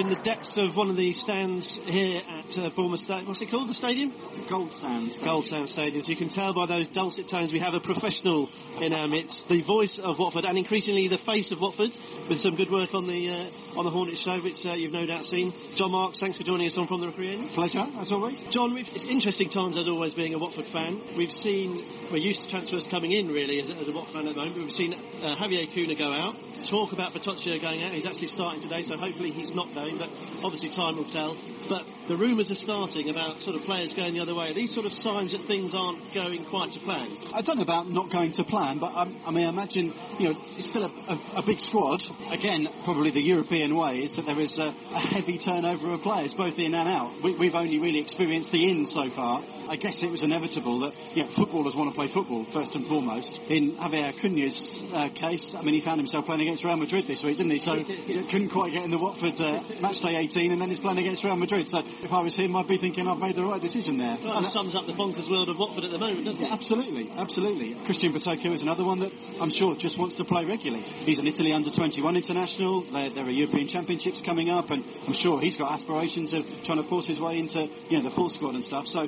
[0.01, 3.27] in the depths of one of the stands here at uh, Bournemouth Stadium.
[3.29, 3.69] What's it called?
[3.69, 4.09] The stadium?
[4.49, 5.13] Gold Sands.
[5.23, 6.01] Gold Sound Stadium.
[6.03, 8.49] So you can tell by those dulcet tones we have a professional
[8.81, 11.93] in our midst, the voice of Watford, and increasingly the face of Watford,
[12.27, 15.05] with some good work on the uh, on the Hornet show, which uh, you've no
[15.05, 15.53] doubt seen.
[15.77, 17.53] John Marks, thanks for joining us on from the Rookery End.
[17.53, 18.41] Pleasure, as always.
[18.49, 20.97] John, we've, it's interesting times as always being a Watford fan.
[21.15, 24.25] We've seen we're used to transfers coming in really as, a- as a Watford fan
[24.27, 24.57] at the moment.
[24.57, 26.33] We've seen uh, Javier Acuña go out.
[26.69, 27.93] Talk about Battocchio going out.
[27.93, 29.90] He's actually starting today, so hopefully he's not going.
[29.97, 30.09] But
[30.43, 31.37] obviously time will tell.
[31.69, 34.51] But the rumours are starting about sort of players going the other way.
[34.51, 37.07] Are these sort of signs that things aren't going quite to plan?
[37.31, 40.27] I don't know about not going to plan, but um, I mean, I imagine you
[40.27, 42.03] know it's still a, a, a big squad.
[42.27, 46.35] Again, probably the European way is that there is a, a heavy turnover of players,
[46.35, 47.15] both in and out.
[47.23, 49.39] We, we've only really experienced the in so far.
[49.71, 52.83] I guess it was inevitable that you know, footballers want to play football first and
[52.91, 53.31] foremost.
[53.47, 54.59] In Javier Acuña's
[54.91, 57.63] uh, case, I mean, he found himself playing against Real Madrid this week, didn't he?
[57.63, 60.83] So he couldn't quite get in the Watford uh, match day 18, and then he's
[60.83, 61.71] playing against Real Madrid.
[61.71, 64.17] So if I was him, I'd be thinking I've made the right decision there.
[64.21, 66.51] Well, that sums up the bonkers world of Watford at the moment, doesn't it?
[66.51, 67.77] Absolutely, absolutely.
[67.85, 70.83] Christian Battocchio is another one that I'm sure just wants to play regularly.
[71.05, 72.89] He's an Italy under 21 international.
[72.91, 76.81] There, there are European Championships coming up, and I'm sure he's got aspirations of trying
[76.81, 78.85] to force his way into you know the full squad and stuff.
[78.89, 79.05] So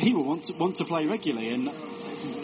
[0.00, 1.68] he will want to, want to play regularly, and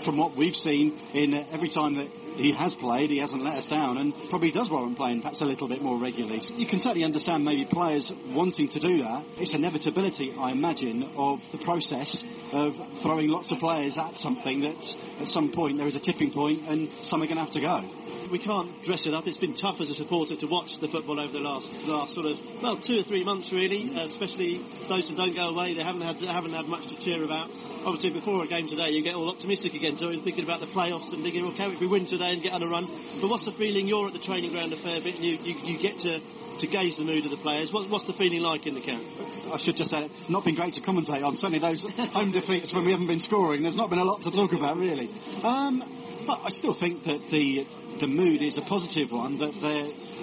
[0.05, 3.55] from what we've seen in uh, every time that he has played, he hasn't let
[3.55, 6.41] us down, and probably does warrant playing perhaps a little bit more regularly.
[6.41, 9.25] So you can certainly understand maybe players wanting to do that.
[9.39, 12.73] It's inevitability, I imagine, of the process of
[13.03, 14.79] throwing lots of players at something that
[15.21, 17.61] at some point there is a tipping point and some are going to have to
[17.61, 17.98] go.
[18.31, 19.27] We can't dress it up.
[19.27, 22.27] It's been tough as a supporter to watch the football over the last last sort
[22.27, 25.75] of well two or three months really, uh, especially those who don't go away.
[25.75, 27.51] They haven't had haven't had much to cheer about.
[27.85, 30.69] Obviously, before a game today, you get all optimistic again, so you're thinking about the
[30.75, 32.85] playoffs and thinking, okay, if we win today and get on a run.
[33.23, 33.87] But what's the feeling?
[33.87, 36.21] You're at the training ground a fair bit, and you, you, you get to
[36.59, 37.71] to gauge the mood of the players.
[37.73, 39.03] What, what's the feeling like in the camp?
[39.55, 41.37] I should just say, it's not been great to commentate on.
[41.39, 43.63] Certainly those home defeats when we haven't been scoring.
[43.63, 45.07] There's not been a lot to talk about, really.
[45.43, 47.65] Um, but I still think that the
[48.01, 49.39] the mood is a positive one.
[49.39, 49.53] That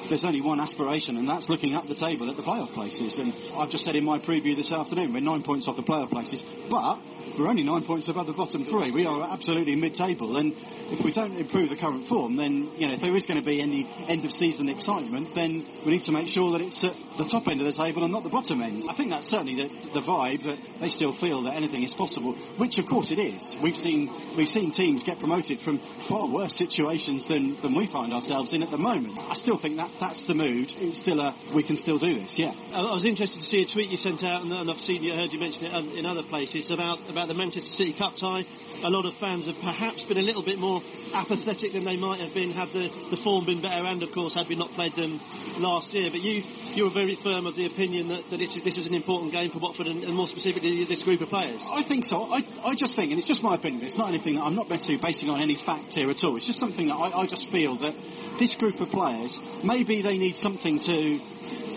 [0.09, 3.17] there's only one aspiration, and that's looking up the table at the playoff places.
[3.17, 6.09] And I've just said in my preview this afternoon, we're nine points off the playoff
[6.09, 6.99] places, but
[7.37, 8.91] we're only nine points above the bottom three.
[8.91, 10.53] We are absolutely mid-table, and
[10.91, 13.45] if we don't improve the current form, then you know if there is going to
[13.45, 17.47] be any end-of-season excitement, then we need to make sure that it's at the top
[17.47, 18.85] end of the table and not the bottom end.
[18.87, 19.67] I think that's certainly the,
[19.97, 23.41] the vibe that they still feel that anything is possible, which of course it is.
[23.63, 28.13] We've seen we've seen teams get promoted from far worse situations than, than we find
[28.13, 29.17] ourselves in at the moment.
[29.17, 30.69] I still think that that's the mood.
[30.77, 32.35] It's still a we can still do this.
[32.37, 32.53] Yeah.
[32.71, 35.13] I was interested to see a tweet you sent out, and, and I've seen you
[35.13, 38.43] heard you mention it um, in other places about about the Manchester City Cup tie.
[38.83, 40.81] A lot of fans have perhaps been a little bit more
[41.13, 44.35] apathetic than they might have been had the, the form been better, and of course
[44.35, 45.17] had we not played them
[45.57, 46.11] last year.
[46.11, 46.43] But you
[46.75, 49.49] you were very firm of the opinion that, that it's, this is an important game
[49.49, 51.57] for Watford, and, and more specifically this group of players.
[51.63, 52.27] I think so.
[52.29, 54.69] I, I just think, and it's just my opinion, it's not anything that I'm not
[54.69, 56.35] necessarily basing on any fact here at all.
[56.35, 57.95] It's just something that I, I just feel that
[58.37, 59.31] this group of players,
[59.63, 60.97] maybe they need something to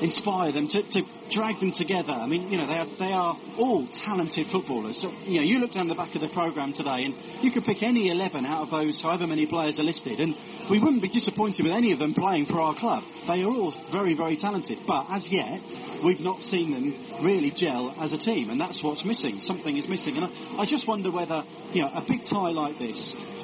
[0.02, 2.12] inspire them, to, to drag them together.
[2.12, 5.00] I mean, you know, they are, they are all talented footballers.
[5.00, 7.14] So, you know, you look down the back of the programme today and
[7.44, 10.34] you could pick any 11 out of those, however many players are listed, and
[10.70, 13.04] we wouldn't be disappointed with any of them playing for our club.
[13.26, 14.78] They are all very, very talented.
[14.86, 15.60] But as yet,
[16.04, 19.40] we've not seen them really gel as a team, and that's what's missing.
[19.40, 20.16] Something is missing.
[20.16, 22.98] And I, I just wonder whether, you know, a big tie like this,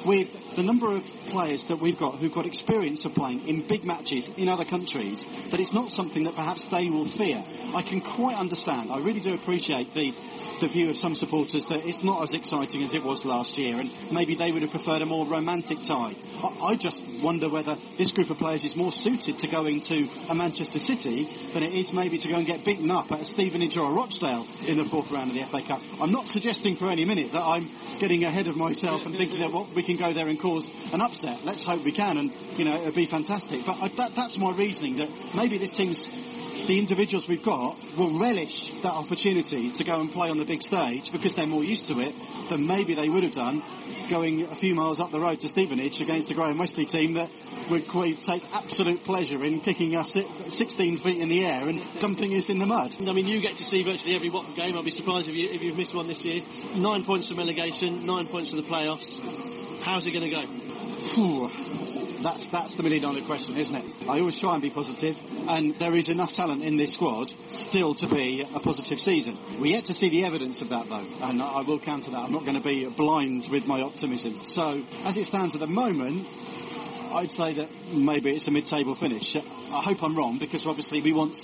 [0.05, 1.01] with the number of
[1.33, 5.25] players that we've got who've got experience of playing in big matches in other countries,
[5.49, 7.41] that it's not something that perhaps they will fear.
[7.41, 10.13] I can quite understand, I really do appreciate the,
[10.61, 13.81] the view of some supporters that it's not as exciting as it was last year,
[13.81, 16.13] and maybe they would have preferred a more romantic tie.
[16.13, 19.97] I, I just wonder whether this group of players is more suited to going to
[20.29, 23.75] a Manchester City than it is maybe to go and get beaten up at Stevenage
[23.77, 25.81] or Rochdale in the fourth round of the FA Cup.
[25.97, 27.65] I'm not suggesting for any minute that I'm
[27.99, 30.61] getting ahead of myself and thinking that well, we can go there and cause
[30.93, 31.41] an upset.
[31.41, 33.65] Let's hope we can, and you know it'd be fantastic.
[33.65, 35.97] But I, that, that's my reasoning that maybe this team's
[36.67, 40.61] the individuals we've got will relish that opportunity to go and play on the big
[40.61, 42.15] stage because they're more used to it
[42.49, 43.61] than maybe they would have done
[44.09, 47.29] going a few miles up the road to Stevenage against a Graham Westley team that
[47.69, 52.33] would quite take absolute pleasure in kicking us 16 feet in the air and dumping
[52.33, 52.91] us in the mud.
[52.99, 54.75] I mean, you get to see virtually every Watford game.
[54.75, 56.41] I'll be surprised if, you, if you've missed one this year.
[56.77, 59.09] Nine points from relegation, nine points for the playoffs.
[59.83, 62.04] How's it going to go?
[62.23, 64.09] That's, that's the million dollar question, isn't it?
[64.09, 67.31] I always try and be positive, and there is enough talent in this squad
[67.69, 69.59] still to be a positive season.
[69.59, 72.17] We're yet to see the evidence of that, though, and I will counter that.
[72.17, 74.41] I'm not going to be blind with my optimism.
[74.43, 76.27] So, as it stands at the moment,
[77.15, 79.35] I'd say that maybe it's a mid-table finish.
[79.35, 81.35] I hope I'm wrong because obviously we want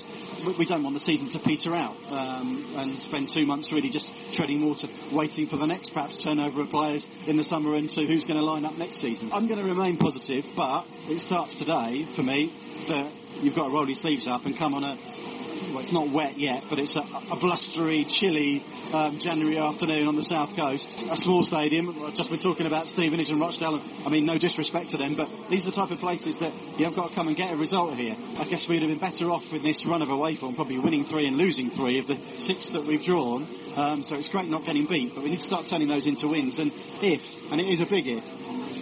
[0.57, 4.09] we don't want the season to peter out um, and spend two months really just
[4.33, 8.05] treading water, waiting for the next perhaps turnover of players in the summer and to
[8.05, 9.29] who's going to line up next season.
[9.33, 12.49] I'm going to remain positive, but it starts today for me
[12.87, 13.11] that
[13.43, 15.20] you've got to roll your sleeves up and come on a
[15.69, 20.15] well, it's not wet yet, but it's a, a blustery, chilly um, January afternoon on
[20.17, 20.83] the south coast.
[21.09, 21.93] A small stadium.
[22.01, 23.77] I've just been talking about Stevenage and Rochdale.
[23.77, 26.95] I mean, no disrespect to them, but these are the type of places that you've
[26.97, 28.17] got to come and get a result here.
[28.17, 31.05] I guess we'd have been better off with this run of away form, probably winning
[31.05, 33.45] three and losing three of the six that we've drawn.
[33.77, 36.27] Um, so it's great not getting beat, but we need to start turning those into
[36.27, 36.59] wins.
[36.59, 37.21] And if,
[37.51, 38.25] and it is a big if,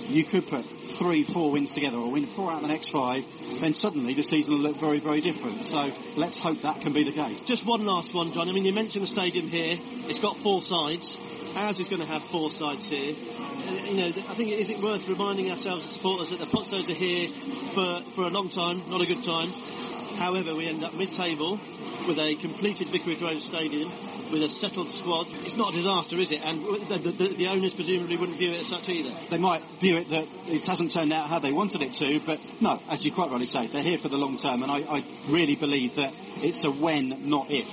[0.09, 0.65] you could put
[0.97, 3.21] three, four wins together or win four out of the next five,
[3.61, 5.63] then suddenly the season will look very, very different.
[5.69, 5.79] So
[6.17, 7.39] let's hope that can be the case.
[7.45, 8.49] Just one last one, John.
[8.49, 9.77] I mean, you mentioned the stadium here.
[10.09, 11.05] It's got four sides.
[11.53, 13.13] Ours is going to have four sides here.
[13.13, 16.97] You know, I think is it worth reminding ourselves as supporters that the Pozzos are
[16.97, 17.29] here
[17.73, 19.53] for, for a long time, not a good time.
[20.19, 21.55] However, we end up mid-table
[22.03, 23.87] with a completed Vicarage Road Stadium
[24.31, 25.25] with a settled squad.
[25.47, 26.43] It's not a disaster, is it?
[26.43, 29.15] And the, the, the, owners presumably wouldn't view it as such either.
[29.31, 32.37] They might view it that it hasn't turned out how they wanted it to, but
[32.61, 34.99] no, as you quite rightly say, they're here for the long term, and I, I
[35.31, 37.67] really believe that it's a when, not if,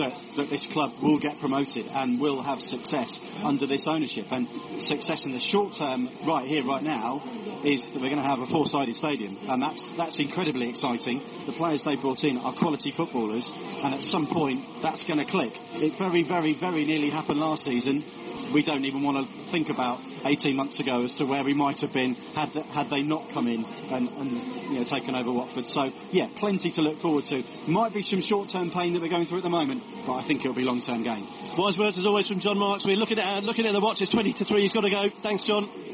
[0.00, 3.12] that, that this club will get promoted and will have success
[3.44, 4.26] under this ownership.
[4.30, 4.48] And
[4.88, 7.22] success in the short term, right here, right now,
[7.64, 11.20] is that we're going to have a four-sided stadium, and that's that's incredibly exciting.
[11.46, 15.26] The players they brought in are quality footballers, and at some point that's going to
[15.26, 15.50] click.
[15.82, 18.06] It very, very, very nearly happened last season.
[18.54, 21.78] We don't even want to think about 18 months ago as to where we might
[21.80, 24.30] have been had, the, had they not come in and, and
[24.70, 25.66] you know, taken over Watford.
[25.66, 27.42] So, yeah, plenty to look forward to.
[27.66, 30.40] Might be some short-term pain that we're going through at the moment, but I think
[30.42, 31.26] it'll be long-term gain.
[31.58, 32.86] Wise words as always from John Marks.
[32.86, 33.98] We're looking at, looking at the watch.
[34.00, 34.62] It's 20 to 3.
[34.62, 35.10] He's got to go.
[35.22, 35.89] Thanks, John.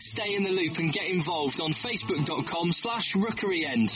[0.00, 3.88] Stay in the loop and get involved on facebook.com slash rookeryend.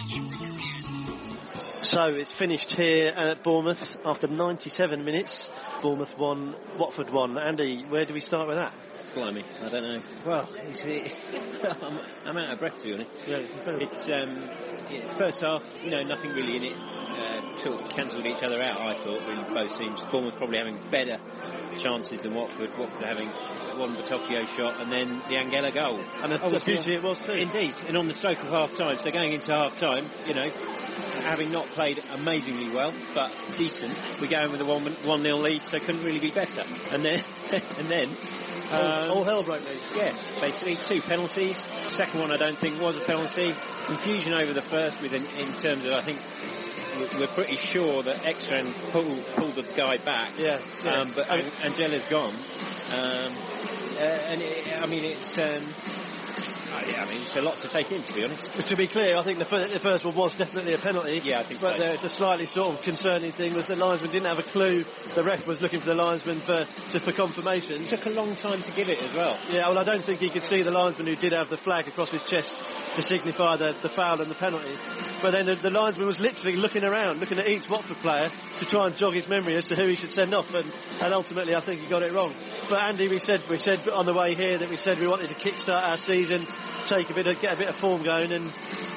[1.82, 5.48] So it's finished here at Bournemouth after 97 minutes.
[5.82, 7.36] Bournemouth won, Watford won.
[7.38, 8.72] Andy, where do we start with that?
[9.14, 10.02] Blimey, I don't know.
[10.24, 10.48] Well,
[11.82, 13.10] I'm, I'm, out of breath to be honest.
[13.26, 13.42] Yeah,
[13.82, 14.46] it's um,
[14.88, 16.76] yeah, first half, you know, nothing really in it.
[16.76, 18.80] Uh, sort of cancelled each other out.
[18.80, 19.98] I thought, really, both teams.
[20.12, 21.18] Bournemouth probably having better
[21.78, 22.70] chances than Watford.
[22.78, 23.30] Watford having
[23.78, 26.02] one Battocchio shot and then the Angella goal.
[26.22, 27.32] And a, a beauty it was too.
[27.32, 28.98] Indeed, and on the stroke of half time.
[29.00, 30.48] So going into half time, you know,
[31.22, 35.36] having not played amazingly well, but decent, we go in with a 1 1 0
[35.36, 36.64] lead, so couldn't really be better.
[36.90, 37.22] And then,
[37.78, 38.08] and then
[38.70, 39.82] um, all, all hell broke loose.
[39.94, 41.56] Yeah, basically two penalties.
[41.96, 43.52] Second one I don't think was a penalty.
[43.86, 46.20] Confusion over the first, with in, in terms of I think
[47.18, 50.34] we're pretty sure that Ekstrand pulled, pulled the guy back.
[50.36, 50.60] Yeah.
[50.84, 51.00] yeah.
[51.00, 52.34] Um, but Angella's gone.
[52.34, 53.32] Um,
[53.96, 55.32] uh, and it, I mean, it's.
[55.38, 55.74] Um,
[56.70, 58.46] uh, yeah, I mean, it's a lot to take in, to be honest.
[58.54, 61.18] But to be clear, I think the, f- the first one was definitely a penalty.
[61.18, 61.82] Yeah, I think but so.
[61.82, 64.86] the, the, slightly sort of concerning thing was the linesman didn't have a clue.
[65.18, 67.82] The ref was looking for the linesman for just for confirmation.
[67.82, 69.34] It took a long time to give it as well.
[69.50, 71.90] Yeah, well, I don't think he could see the linesman who did have the flag
[71.90, 72.54] across his chest
[72.96, 74.74] to signify the, the foul and the penalty.
[75.22, 78.64] But then the, the linesman was literally looking around, looking at each Watford player to
[78.66, 80.66] try and jog his memory as to who he should send off, and,
[81.00, 82.34] and ultimately I think he got it wrong.
[82.68, 85.28] But Andy, we said we said on the way here that we said we wanted
[85.28, 86.46] to kickstart our season,
[86.88, 88.50] take a bit of get a bit of form going, and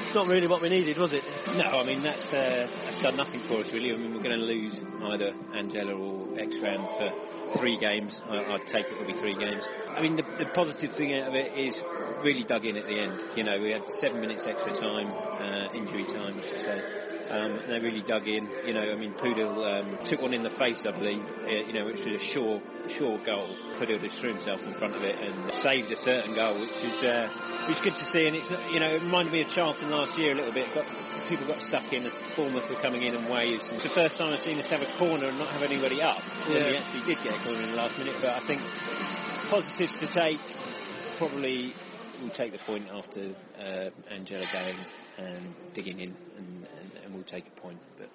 [0.06, 1.24] it's not really what we needed, was it?
[1.58, 3.94] No, I mean that's uh, that's done nothing for us really.
[3.94, 4.78] I mean we're going to lose
[5.14, 8.14] either Angella or Ekstrand for three games.
[8.30, 9.64] I, would take it will be three games.
[9.90, 11.76] I mean the, the, positive thing out of it is
[12.24, 13.20] really dug in at the end.
[13.36, 17.04] You know we had seven minutes extra time, uh, injury time, I should say.
[17.24, 18.46] Um, and they really dug in.
[18.68, 21.24] You know, I mean, Pudil um, took one in the face, I believe.
[21.24, 22.62] Uh, you know, which was a sure,
[23.00, 23.48] sure goal.
[23.80, 26.98] Pudil just threw himself in front of it and saved a certain goal, which is
[27.02, 27.32] uh,
[27.66, 28.28] which is good to see.
[28.28, 30.68] And it's you know, it reminded me of Charlton last year a little bit.
[30.76, 30.86] Got,
[31.30, 32.06] people got stuck in.
[32.36, 33.64] Bournemouth were coming in in waves.
[33.68, 36.02] And it's the first time I've seen us have a corner and not have anybody
[36.02, 36.22] up.
[36.50, 36.70] Yeah.
[36.70, 38.62] we actually did get a corner in the last minute, but I think
[39.50, 40.42] positives to take
[41.18, 41.74] probably
[42.22, 44.78] we'll take the point after uh, Angella going
[45.18, 48.10] and digging in, and, and, and we'll take a point, but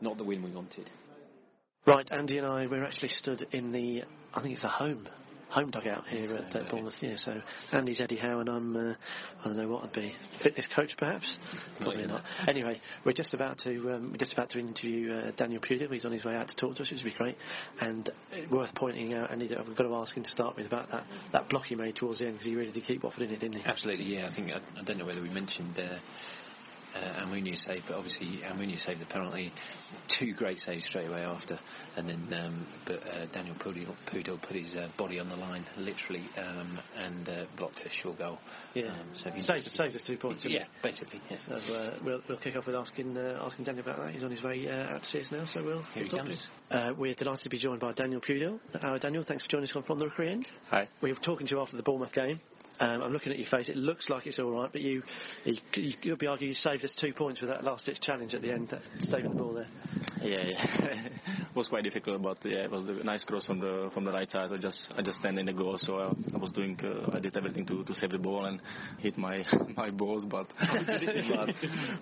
[0.00, 0.88] not the win we wanted.
[1.86, 5.08] Right, Andy and I, we're actually stood in the, I think it's a home
[5.54, 6.94] home dugout here at, Bournemouth.
[7.00, 7.40] Yeah, so
[7.72, 8.94] Andy's Eddie Howe and I'm, uh,
[9.40, 11.36] I don't know what I'd be, fitness coach perhaps.
[11.80, 12.22] Probably not.
[12.48, 15.92] Anyway, we're just about to um, we're just about to interview uh, Daniel Pudil.
[15.92, 17.36] He's on his way out to talk to us, which would be great.
[17.80, 18.10] And
[18.50, 21.04] worth pointing out, Andy, that I've got to ask him to start with about that
[21.32, 23.40] that block he made towards the end because he really did keep Watford in it,
[23.40, 23.64] didn't he?
[23.64, 24.06] Absolutely.
[24.06, 25.78] Yeah, I think I, I don't know whether we mentioned.
[25.78, 25.98] Uh,
[26.94, 29.52] uh, Almunia save, but obviously Almunia saved the penalty.
[30.18, 31.58] Two great saves straight away after,
[31.96, 35.64] and then um, but uh, Daniel Pudil, Pudil put his uh, body on the line
[35.76, 38.38] literally um, and uh, blocked a sure goal.
[38.74, 40.44] Yeah, Um, so saved, saved us two points.
[40.46, 41.20] Yeah, basically.
[41.30, 41.40] Yes.
[41.48, 44.14] So uh, we'll, we'll kick off with asking uh, asking Daniel about that.
[44.14, 45.82] He's on his way uh, out to see us now, so we'll.
[45.94, 46.48] Here he we'll talk comes.
[46.70, 46.90] to him.
[46.90, 48.58] Uh, we're delighted to be joined by Daniel Pudil.
[48.74, 50.46] Uh, Daniel, thanks for joining us on from the End.
[50.70, 50.88] Hi.
[51.02, 52.40] We were talking to you after the Bournemouth game.
[52.84, 53.70] Um, I'm looking at your face.
[53.70, 55.02] It looks like it's all right, but you,
[55.44, 58.42] you, you you'll be arguing you saved us two points with that last-ditch challenge at
[58.42, 58.74] the end,
[59.10, 59.68] saving the ball there.
[60.22, 61.06] Yeah, yeah.
[61.26, 64.12] it was quite difficult, but yeah, it was a nice cross from the from the
[64.12, 64.50] right side.
[64.52, 67.20] I just I just stand in the goal, so I, I was doing uh, I
[67.20, 68.60] did everything to, to save the ball and
[68.98, 69.44] hit my
[69.76, 71.50] my balls, but but,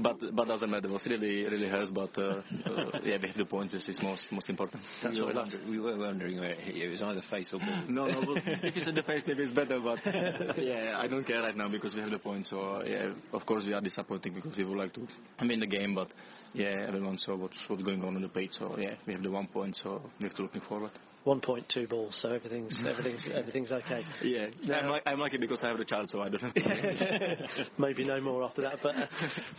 [0.01, 0.89] but but doesn't matter.
[0.89, 3.73] It was really really hurts, but uh, uh, yeah, we have the points.
[3.73, 4.83] This is most most important.
[5.05, 6.89] we, were wonder- we were wondering where it hit you.
[6.89, 7.83] It was either face or ball.
[7.89, 8.35] No, no.
[8.35, 9.81] But if it's in the face, maybe it's better.
[9.81, 12.51] But yeah, I don't care right now because we have the points.
[12.51, 15.07] So yeah, of course we are disappointing because we would like to
[15.41, 16.09] win the game, but
[16.53, 18.51] yeah, everyone saw what's what's going on on the pitch.
[18.59, 19.77] So yeah, we have the one point.
[19.77, 20.91] So we have to looking forward.
[21.25, 24.05] One point, two balls, so everything's everything's everything's okay.
[24.23, 27.37] Yeah, I'm, li- I'm lucky because I have the child, so I don't have to.
[27.79, 28.79] Maybe no more after that.
[28.83, 29.07] But uh,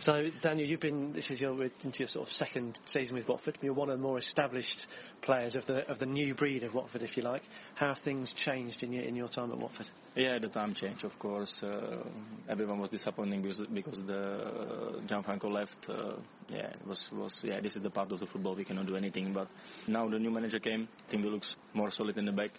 [0.02, 3.56] so Daniel, you've been this is your into your sort of second season with Watford.
[3.62, 4.86] You're one of the more established
[5.22, 7.42] players of the of the new breed of Watford, if you like.
[7.76, 9.86] How have things changed in your in your time at Watford?
[10.16, 11.60] Yeah, the time change, of course.
[11.60, 12.04] Uh,
[12.48, 15.76] everyone was disappointing because because the uh, Gianfranco left.
[15.88, 16.14] Uh,
[16.48, 17.60] yeah, was was yeah.
[17.60, 19.32] This is the part of the football we cannot do anything.
[19.32, 19.48] But
[19.88, 20.86] now the new manager came.
[21.08, 22.50] I think we looks more solid in the back,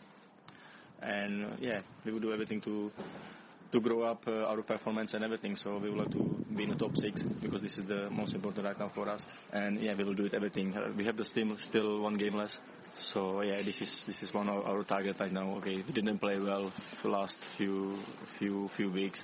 [1.02, 2.92] and uh, yeah, we will do everything to
[3.72, 5.56] to grow up uh, our performance and everything.
[5.56, 8.36] So we would like to be in the top six because this is the most
[8.36, 9.22] important right now for us.
[9.54, 10.76] And yeah, we will do it everything.
[10.76, 12.58] Uh, we have the still still one game less.
[12.98, 15.58] So yeah, this is this is one of our target right now.
[15.58, 16.72] Okay, we didn't play well
[17.04, 17.98] the last few
[18.40, 19.22] few few weeks,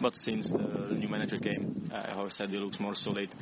[0.00, 3.34] but since the, new manager came, uh, I said, we looks more solid.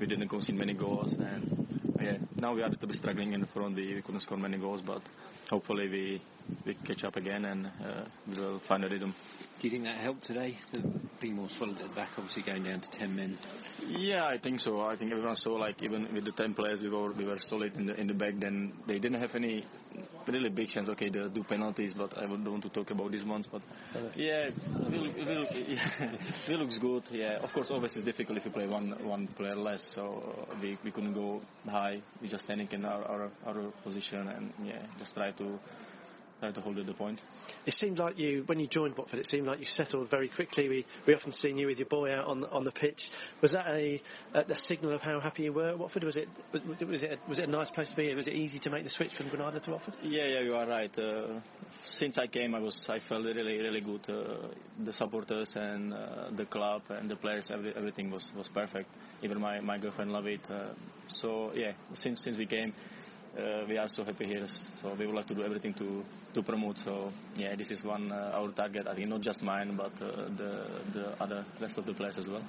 [0.00, 1.68] We didn't concede many goals, and
[2.02, 3.76] yeah, now we are a little bit struggling in the front.
[3.76, 5.02] We couldn't score many goals, but
[5.50, 6.22] hopefully we
[6.66, 9.14] we catch up again and uh, we will find a rhythm.
[9.60, 10.58] Do you think that helped today?
[10.72, 10.82] The,
[11.20, 13.38] being more solid at the back, obviously going down to 10 men.
[13.86, 14.80] Yeah, I think so.
[14.80, 17.76] I think everyone saw like even with the ten players we were we were solid
[17.76, 18.34] in the in the back.
[18.38, 19.64] Then they didn't have any
[20.28, 20.88] really big chance.
[20.88, 23.46] Okay, they do penalties, but I don't want to talk about these ones.
[23.50, 23.62] But
[24.14, 24.50] yeah,
[24.90, 24.98] we
[26.56, 27.02] looks good.
[27.10, 29.92] Yeah, of course, always it's difficult if you play one one player less.
[29.94, 32.00] So we we couldn't go high.
[32.20, 35.58] We just standing in our our, our position and yeah, just try to
[36.40, 37.20] try to hold it the point.
[37.66, 40.68] It seemed like you, when you joined Watford, it seemed like you settled very quickly.
[40.68, 43.00] We we often seen you with your boy out on on the pitch.
[43.42, 44.00] Was that a,
[44.34, 46.04] a, a signal of how happy you were at Watford?
[46.04, 48.12] Was it was, was it a, was it a nice place to be?
[48.14, 49.94] Was it easy to make the switch from Granada to Watford?
[50.02, 50.98] Yeah, yeah, you are right.
[50.98, 51.40] Uh,
[51.98, 54.08] since I came, I was I felt really, really good.
[54.08, 54.48] Uh,
[54.84, 58.88] the supporters and uh, the club and the players, every, everything was, was perfect.
[59.22, 60.40] Even my, my girlfriend loved it.
[60.48, 60.70] Uh,
[61.08, 62.72] so yeah, since since we came,
[63.40, 64.46] uh, we are so happy here.
[64.82, 66.02] So we would like to do everything to
[66.34, 66.76] to promote.
[66.84, 68.86] So yeah, this is one uh, our target.
[68.86, 72.26] I think not just mine, but uh, the the other rest of the players as
[72.26, 72.42] well.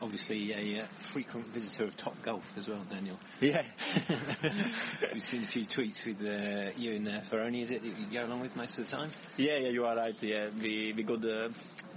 [0.00, 3.16] Obviously, a uh, frequent visitor of Top Golf as well, Daniel.
[3.40, 3.62] Yeah.
[5.12, 8.06] We've seen a few tweets with uh, you and uh, Faraoni, is it, that you
[8.12, 9.10] go along with most of the time?
[9.38, 10.14] Yeah, yeah, you are right.
[10.20, 11.48] Yeah, we we got the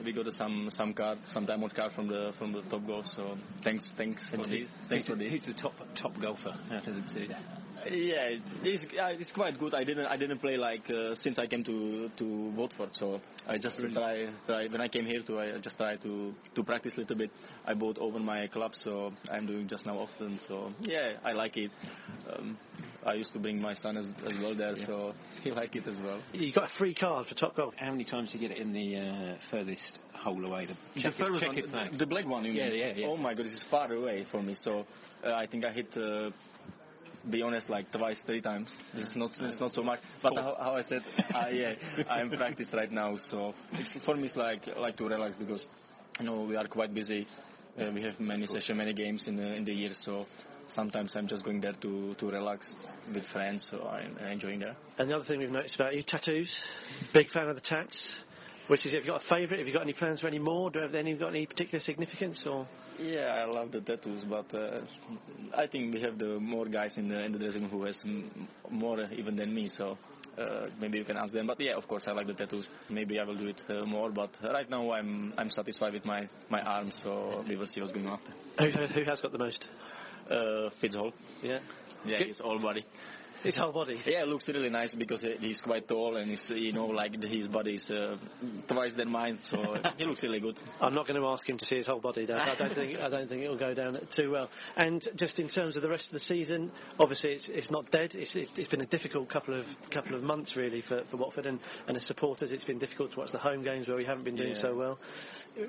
[0.05, 3.05] we got some some card, some diamond card from the from the top golf.
[3.07, 4.67] So thanks, thanks for this.
[4.87, 5.31] Thanks for this.
[5.31, 7.27] Who's the top top golfer out of the two?
[7.91, 9.73] Yeah, it's, uh, it's quite good.
[9.73, 12.25] I didn't I didn't play like uh, since I came to to
[12.55, 16.33] Watford, so I just try, try when I came here to I just try to
[16.55, 17.31] to practice a little bit.
[17.65, 20.39] I bought over my club, so I'm doing just now often.
[20.47, 21.71] So yeah, I like it.
[22.31, 22.57] Um,
[23.05, 25.13] I used to bring my son as, as well there, so
[25.43, 26.21] he like it as well.
[26.33, 27.73] You got a free card for Top Golf.
[27.77, 30.67] How many times do you get it in the uh, furthest hole away?
[30.67, 31.91] The, The check one, back.
[31.97, 32.79] the black one, you Yeah, mean?
[32.79, 33.07] yeah, yeah.
[33.07, 34.53] Oh my god, this is far away for me.
[34.59, 34.85] So
[35.25, 35.95] uh, I think I hit.
[37.27, 38.69] Uh, be honest, like twice, three times.
[38.95, 39.99] Is not, it's not so much.
[40.21, 41.01] But how, how I said,
[41.33, 41.73] uh, yeah,
[42.09, 43.17] I'm practice right now.
[43.17, 45.63] So it's, for me, it's like like to relax because
[46.19, 47.27] you know we are quite busy.
[47.79, 49.91] Uh, we have many session, many games in the in the year.
[49.93, 50.25] So
[50.69, 52.73] sometimes I'm just going there to to relax
[53.13, 53.67] with friends.
[53.69, 54.75] So I'm enjoying that.
[54.97, 56.51] And the other thing we've noticed about you, tattoos.
[57.13, 57.97] Big fan of the tats.
[58.67, 59.57] Which is, have you got a favourite?
[59.57, 60.69] Have you got any plans for any more?
[60.69, 62.67] Do have any got any particular significance or?
[62.99, 64.81] Yeah, I love the tattoos, but uh,
[65.55, 67.99] I think we have the more guys in the in the dressing room who has
[68.69, 69.69] more even than me.
[69.69, 69.97] So
[70.37, 71.47] uh, maybe you can ask them.
[71.47, 72.67] But yeah, of course, I like the tattoos.
[72.89, 74.11] Maybe I will do it uh, more.
[74.11, 76.91] But right now, I'm I'm satisfied with my my arm.
[77.03, 78.33] So we will see what's going on after.
[78.79, 79.63] Who, who has got the most?
[80.29, 81.13] Uh, Fitz Hall.
[81.41, 81.59] Yeah.
[82.05, 82.27] Yeah, Good.
[82.27, 82.85] he's all body.
[83.43, 83.99] His whole body.
[84.05, 87.47] Yeah, it looks really nice because he's quite tall and he's you know like his
[87.47, 88.17] body is uh,
[88.67, 90.57] twice than mine, so he looks really good.
[90.81, 92.25] I'm not going to ask him to see his whole body.
[92.25, 92.37] Though.
[92.37, 94.49] I don't think I don't think it will go down too well.
[94.75, 98.11] And just in terms of the rest of the season, obviously it's, it's not dead.
[98.13, 101.59] It's, it's been a difficult couple of couple of months really for, for Watford and,
[101.87, 102.51] and as supporters.
[102.51, 104.61] It's been difficult to watch the home games where we haven't been doing Yeah.
[104.61, 104.99] so well.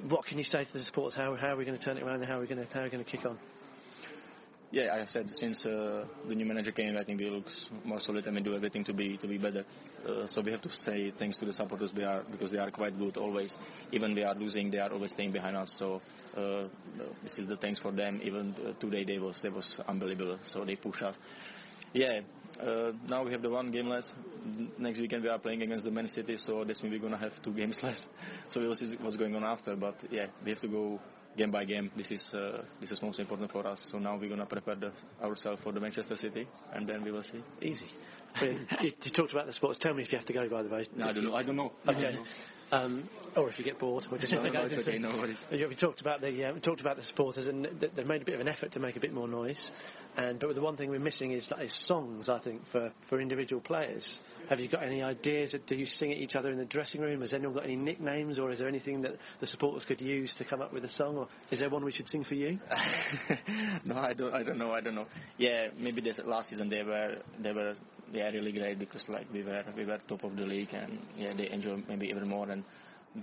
[0.08, 1.16] What can you say to the supporters?
[1.16, 2.16] How, how are we going to turn it around?
[2.16, 3.38] And how are we going to how are we going to kick on?
[4.72, 7.46] Yeah, I said since uh, the new manager came, I think we look
[7.84, 9.64] more solid and we do everything to be to be better.
[10.06, 12.70] Uh, so we have to say thanks to the supporters they are because they are
[12.70, 13.52] quite good always.
[13.90, 15.74] Even they are losing, they are always staying behind us.
[15.76, 16.00] So
[16.36, 16.68] uh,
[17.24, 18.20] this is the thanks for them.
[18.22, 20.38] Even uh, today they was they was unbelievable.
[20.44, 21.16] So they push us.
[21.92, 22.20] Yeah.
[22.62, 24.08] Uh, now we have the one game less.
[24.78, 27.32] Next weekend we are playing against the Man City, so that's means we're gonna have
[27.42, 28.06] two games less.
[28.50, 29.74] So we'll see what's going on after.
[29.74, 31.00] But yeah, we have to go
[31.36, 31.90] game by game.
[31.96, 33.80] This is uh, this is most important for us.
[33.90, 37.22] So now we're gonna prepare the, ourselves for the Manchester City, and then we will
[37.22, 37.42] see.
[37.62, 37.86] Easy.
[38.40, 39.78] You, you talked about the sports.
[39.80, 40.86] Tell me if you have to go, by the way.
[40.96, 41.34] No, I don't know.
[41.34, 41.72] I don't know.
[41.88, 42.16] Okay.
[42.72, 45.38] Um, or if you get bored, we're just No, no, it's okay, no worries.
[45.50, 48.24] We talked about the uh, we talked about the supporters, and th- they've made a
[48.24, 49.70] bit of an effort to make a bit more noise.
[50.16, 52.28] And but the one thing we're missing is, is songs.
[52.28, 54.06] I think for, for individual players.
[54.48, 55.54] Have you got any ideas?
[55.68, 57.20] Do you sing at each other in the dressing room?
[57.20, 60.44] Has anyone got any nicknames, or is there anything that the supporters could use to
[60.44, 61.16] come up with a song?
[61.16, 62.58] Or is there one we should sing for you?
[63.84, 64.34] no, I don't.
[64.34, 64.72] I don't know.
[64.72, 65.06] I don't know.
[65.38, 67.74] Yeah, maybe this last season they were they were
[68.12, 71.32] yeah really great because like we were we were top of the league and yeah
[71.36, 72.64] they enjoy maybe even more and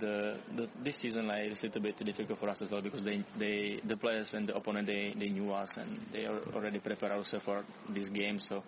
[0.00, 3.04] the, the this season like it's a little bit difficult for us as well because
[3.04, 6.78] they they the players and the opponent they they knew us and they are already
[6.78, 7.64] prepared ourselves for
[7.94, 8.62] this game so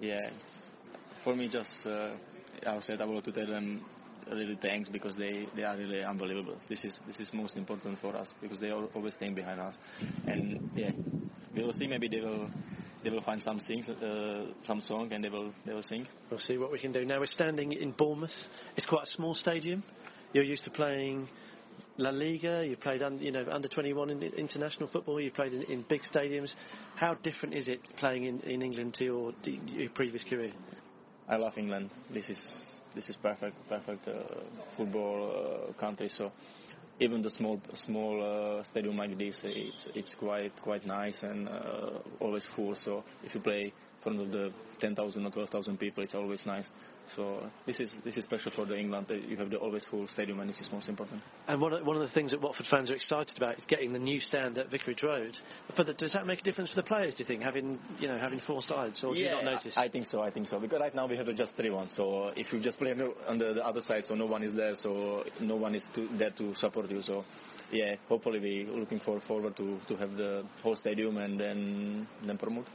[0.00, 0.30] yeah
[1.22, 2.10] for me just uh,
[2.66, 3.82] I said I want to tell them
[4.30, 6.56] really thanks because they, they are really unbelievable.
[6.68, 9.74] This is this is most important for us because they are always staying behind us,
[10.26, 10.92] and yeah,
[11.54, 11.86] we will see.
[11.86, 12.50] Maybe they will
[13.02, 16.06] they will find some sing, uh, some song and they will they will sing.
[16.30, 17.04] We'll see what we can do.
[17.04, 18.30] Now we're standing in Bournemouth.
[18.76, 19.82] It's quite a small stadium.
[20.32, 21.28] You're used to playing
[21.96, 22.64] La Liga.
[22.66, 25.20] You played un, you know under 21 in international football.
[25.20, 26.54] You played in, in big stadiums.
[26.96, 30.52] How different is it playing in, in England to your, your previous career?
[31.28, 31.90] I love England.
[32.12, 32.38] This is
[32.94, 34.12] this is perfect perfect uh,
[34.76, 36.08] football uh, country.
[36.08, 36.32] So
[37.00, 41.98] even the small small uh, stadium like this, it's it's quite quite nice and uh,
[42.20, 42.74] always full.
[42.76, 43.72] So if you play
[44.02, 46.66] front of the 10,000 or 12,000 people, it's always nice.
[47.16, 49.06] So uh, this is this is special for the England.
[49.08, 51.20] that You have the always full stadium, and this is most important.
[51.48, 53.92] And one of, one of the things that Watford fans are excited about is getting
[53.92, 55.36] the new stand at Vicarage Road.
[55.76, 57.14] But the, does that make a difference for the players?
[57.14, 59.74] Do you think having you know having four sides, or do you not notice?
[59.76, 60.22] I think so.
[60.22, 60.60] I think so.
[60.60, 61.94] Because right now we have just three ones.
[61.96, 64.54] So if you just play on the, the, the other side, so no one is
[64.54, 67.02] there, so no one is to, there to support you.
[67.02, 67.24] So
[67.72, 72.38] yeah, hopefully we're looking for, forward to, to have the whole stadium and then then
[72.38, 72.66] promote.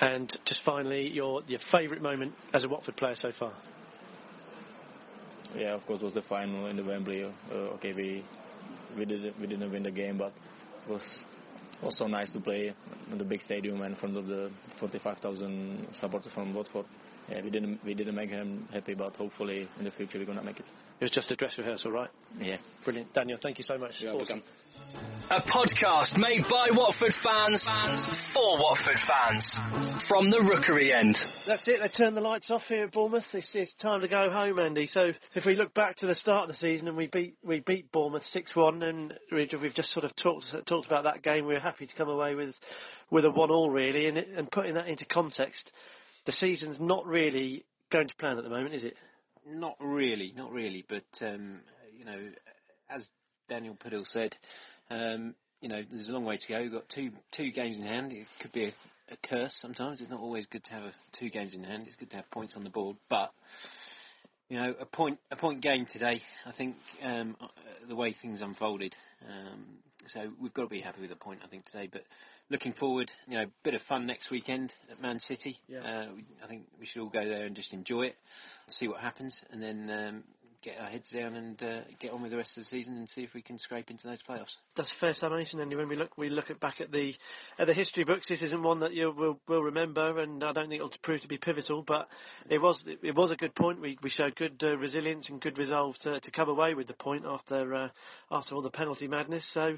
[0.00, 3.52] And just finally, your your favourite moment as a Watford player so far?
[5.56, 7.24] Yeah, of course, was the final in the Wembley.
[7.24, 8.24] Uh, okay, we
[8.96, 10.32] we didn't we didn't win the game, but
[10.88, 11.02] it was
[11.82, 12.74] was so nice to play
[13.10, 16.86] in the big stadium and in front of the 45,000 supporters from Watford.
[17.28, 20.42] Yeah, we didn't we didn't make him happy, but hopefully in the future we're gonna
[20.42, 20.66] make it.
[21.00, 22.10] It was just a dress rehearsal, right?
[22.38, 22.56] Yeah.
[22.84, 23.38] Brilliant, Daniel.
[23.42, 23.92] Thank you so much.
[23.98, 24.42] You're Awesome.
[25.30, 27.66] A podcast made by Watford fans
[28.34, 29.58] for Watford fans
[30.06, 31.16] from the Rookery end.
[31.46, 31.80] That's it.
[31.80, 33.24] They turned the lights off here at Bournemouth.
[33.32, 34.86] It's, it's time to go home, Andy.
[34.86, 37.60] So if we look back to the start of the season and we beat we
[37.60, 41.46] beat Bournemouth six one, and we- we've just sort of talked talked about that game.
[41.46, 42.54] We were happy to come away with
[43.10, 45.70] with a one all really, and, and putting that into context,
[46.26, 48.94] the season's not really going to plan at the moment, is it?
[49.48, 50.84] Not really, not really.
[50.86, 51.60] But um,
[51.96, 52.28] you know,
[52.90, 53.08] as
[53.48, 54.34] Daniel Pudil said,
[54.90, 56.62] um, you know, there's a long way to go.
[56.62, 58.12] We've got two two games in hand.
[58.12, 58.74] It could be a,
[59.12, 60.00] a curse sometimes.
[60.00, 61.84] It's not always good to have a, two games in hand.
[61.86, 63.32] It's good to have points on the board, but
[64.48, 66.20] you know, a point a point game today.
[66.46, 67.46] I think um, uh,
[67.88, 68.94] the way things unfolded.
[69.26, 69.64] Um,
[70.12, 71.40] so we've got to be happy with a point.
[71.42, 72.02] I think today, but
[72.50, 75.56] looking forward, you know, a bit of fun next weekend at Man City.
[75.66, 75.78] Yeah.
[75.78, 78.16] Uh, we, I think we should all go there and just enjoy it,
[78.68, 80.24] see what happens, and then um,
[80.64, 83.08] get our heads down and uh, get on with the rest of the season and
[83.08, 84.54] see if we can scrape into those playoffs.
[84.76, 85.76] That's a fair summation, Andy.
[85.76, 87.12] When we look, we look at back at the
[87.58, 88.28] at the history books.
[88.28, 91.28] This isn't one that you will will remember, and I don't think it'll prove to
[91.28, 91.84] be pivotal.
[91.86, 92.08] But
[92.48, 93.80] it was it was a good point.
[93.80, 96.94] We we showed good uh, resilience and good resolve to, to come away with the
[96.94, 97.88] point after uh,
[98.30, 99.48] after all the penalty madness.
[99.52, 99.76] So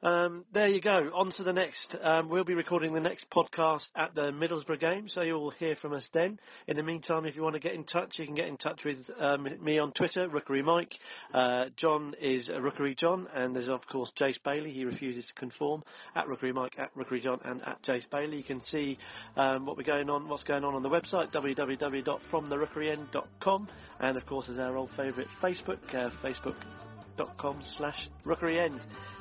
[0.00, 1.10] Um, there you go.
[1.12, 1.96] On to the next.
[2.00, 5.92] Um, we'll be recording the next podcast at the Middlesbrough game, so you'll hear from
[5.92, 6.38] us then.
[6.68, 8.84] In the meantime, if you want to get in touch, you can get in touch
[8.84, 10.94] with um, me on Twitter, Rookery Mike.
[11.34, 14.70] Uh, John is Rookery John, and there's of course Jace Bailey.
[14.70, 15.82] He refuses to conform
[16.14, 18.36] at Rookery Mike, at Rookery John, and at Jace Bailey.
[18.36, 18.98] You can see
[19.36, 23.68] um, what we're going on, what's going on on the website www.fromtherookeryend.com,
[23.98, 28.80] and of course, as our old favourite, Facebook, uh, facebook.com slash Rookery End.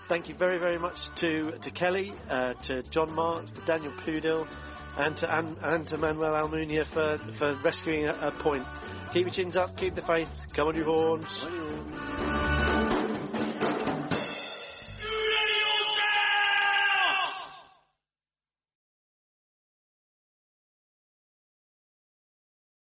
[0.09, 4.47] Thank you very, very much to, to Kelly, uh, to John Marks, to Daniel Pudil,
[4.97, 8.63] and to, and, and to Manuel Almunia for, for rescuing a, a point.
[9.13, 12.36] Keep your chins up, keep the faith, come on you horns.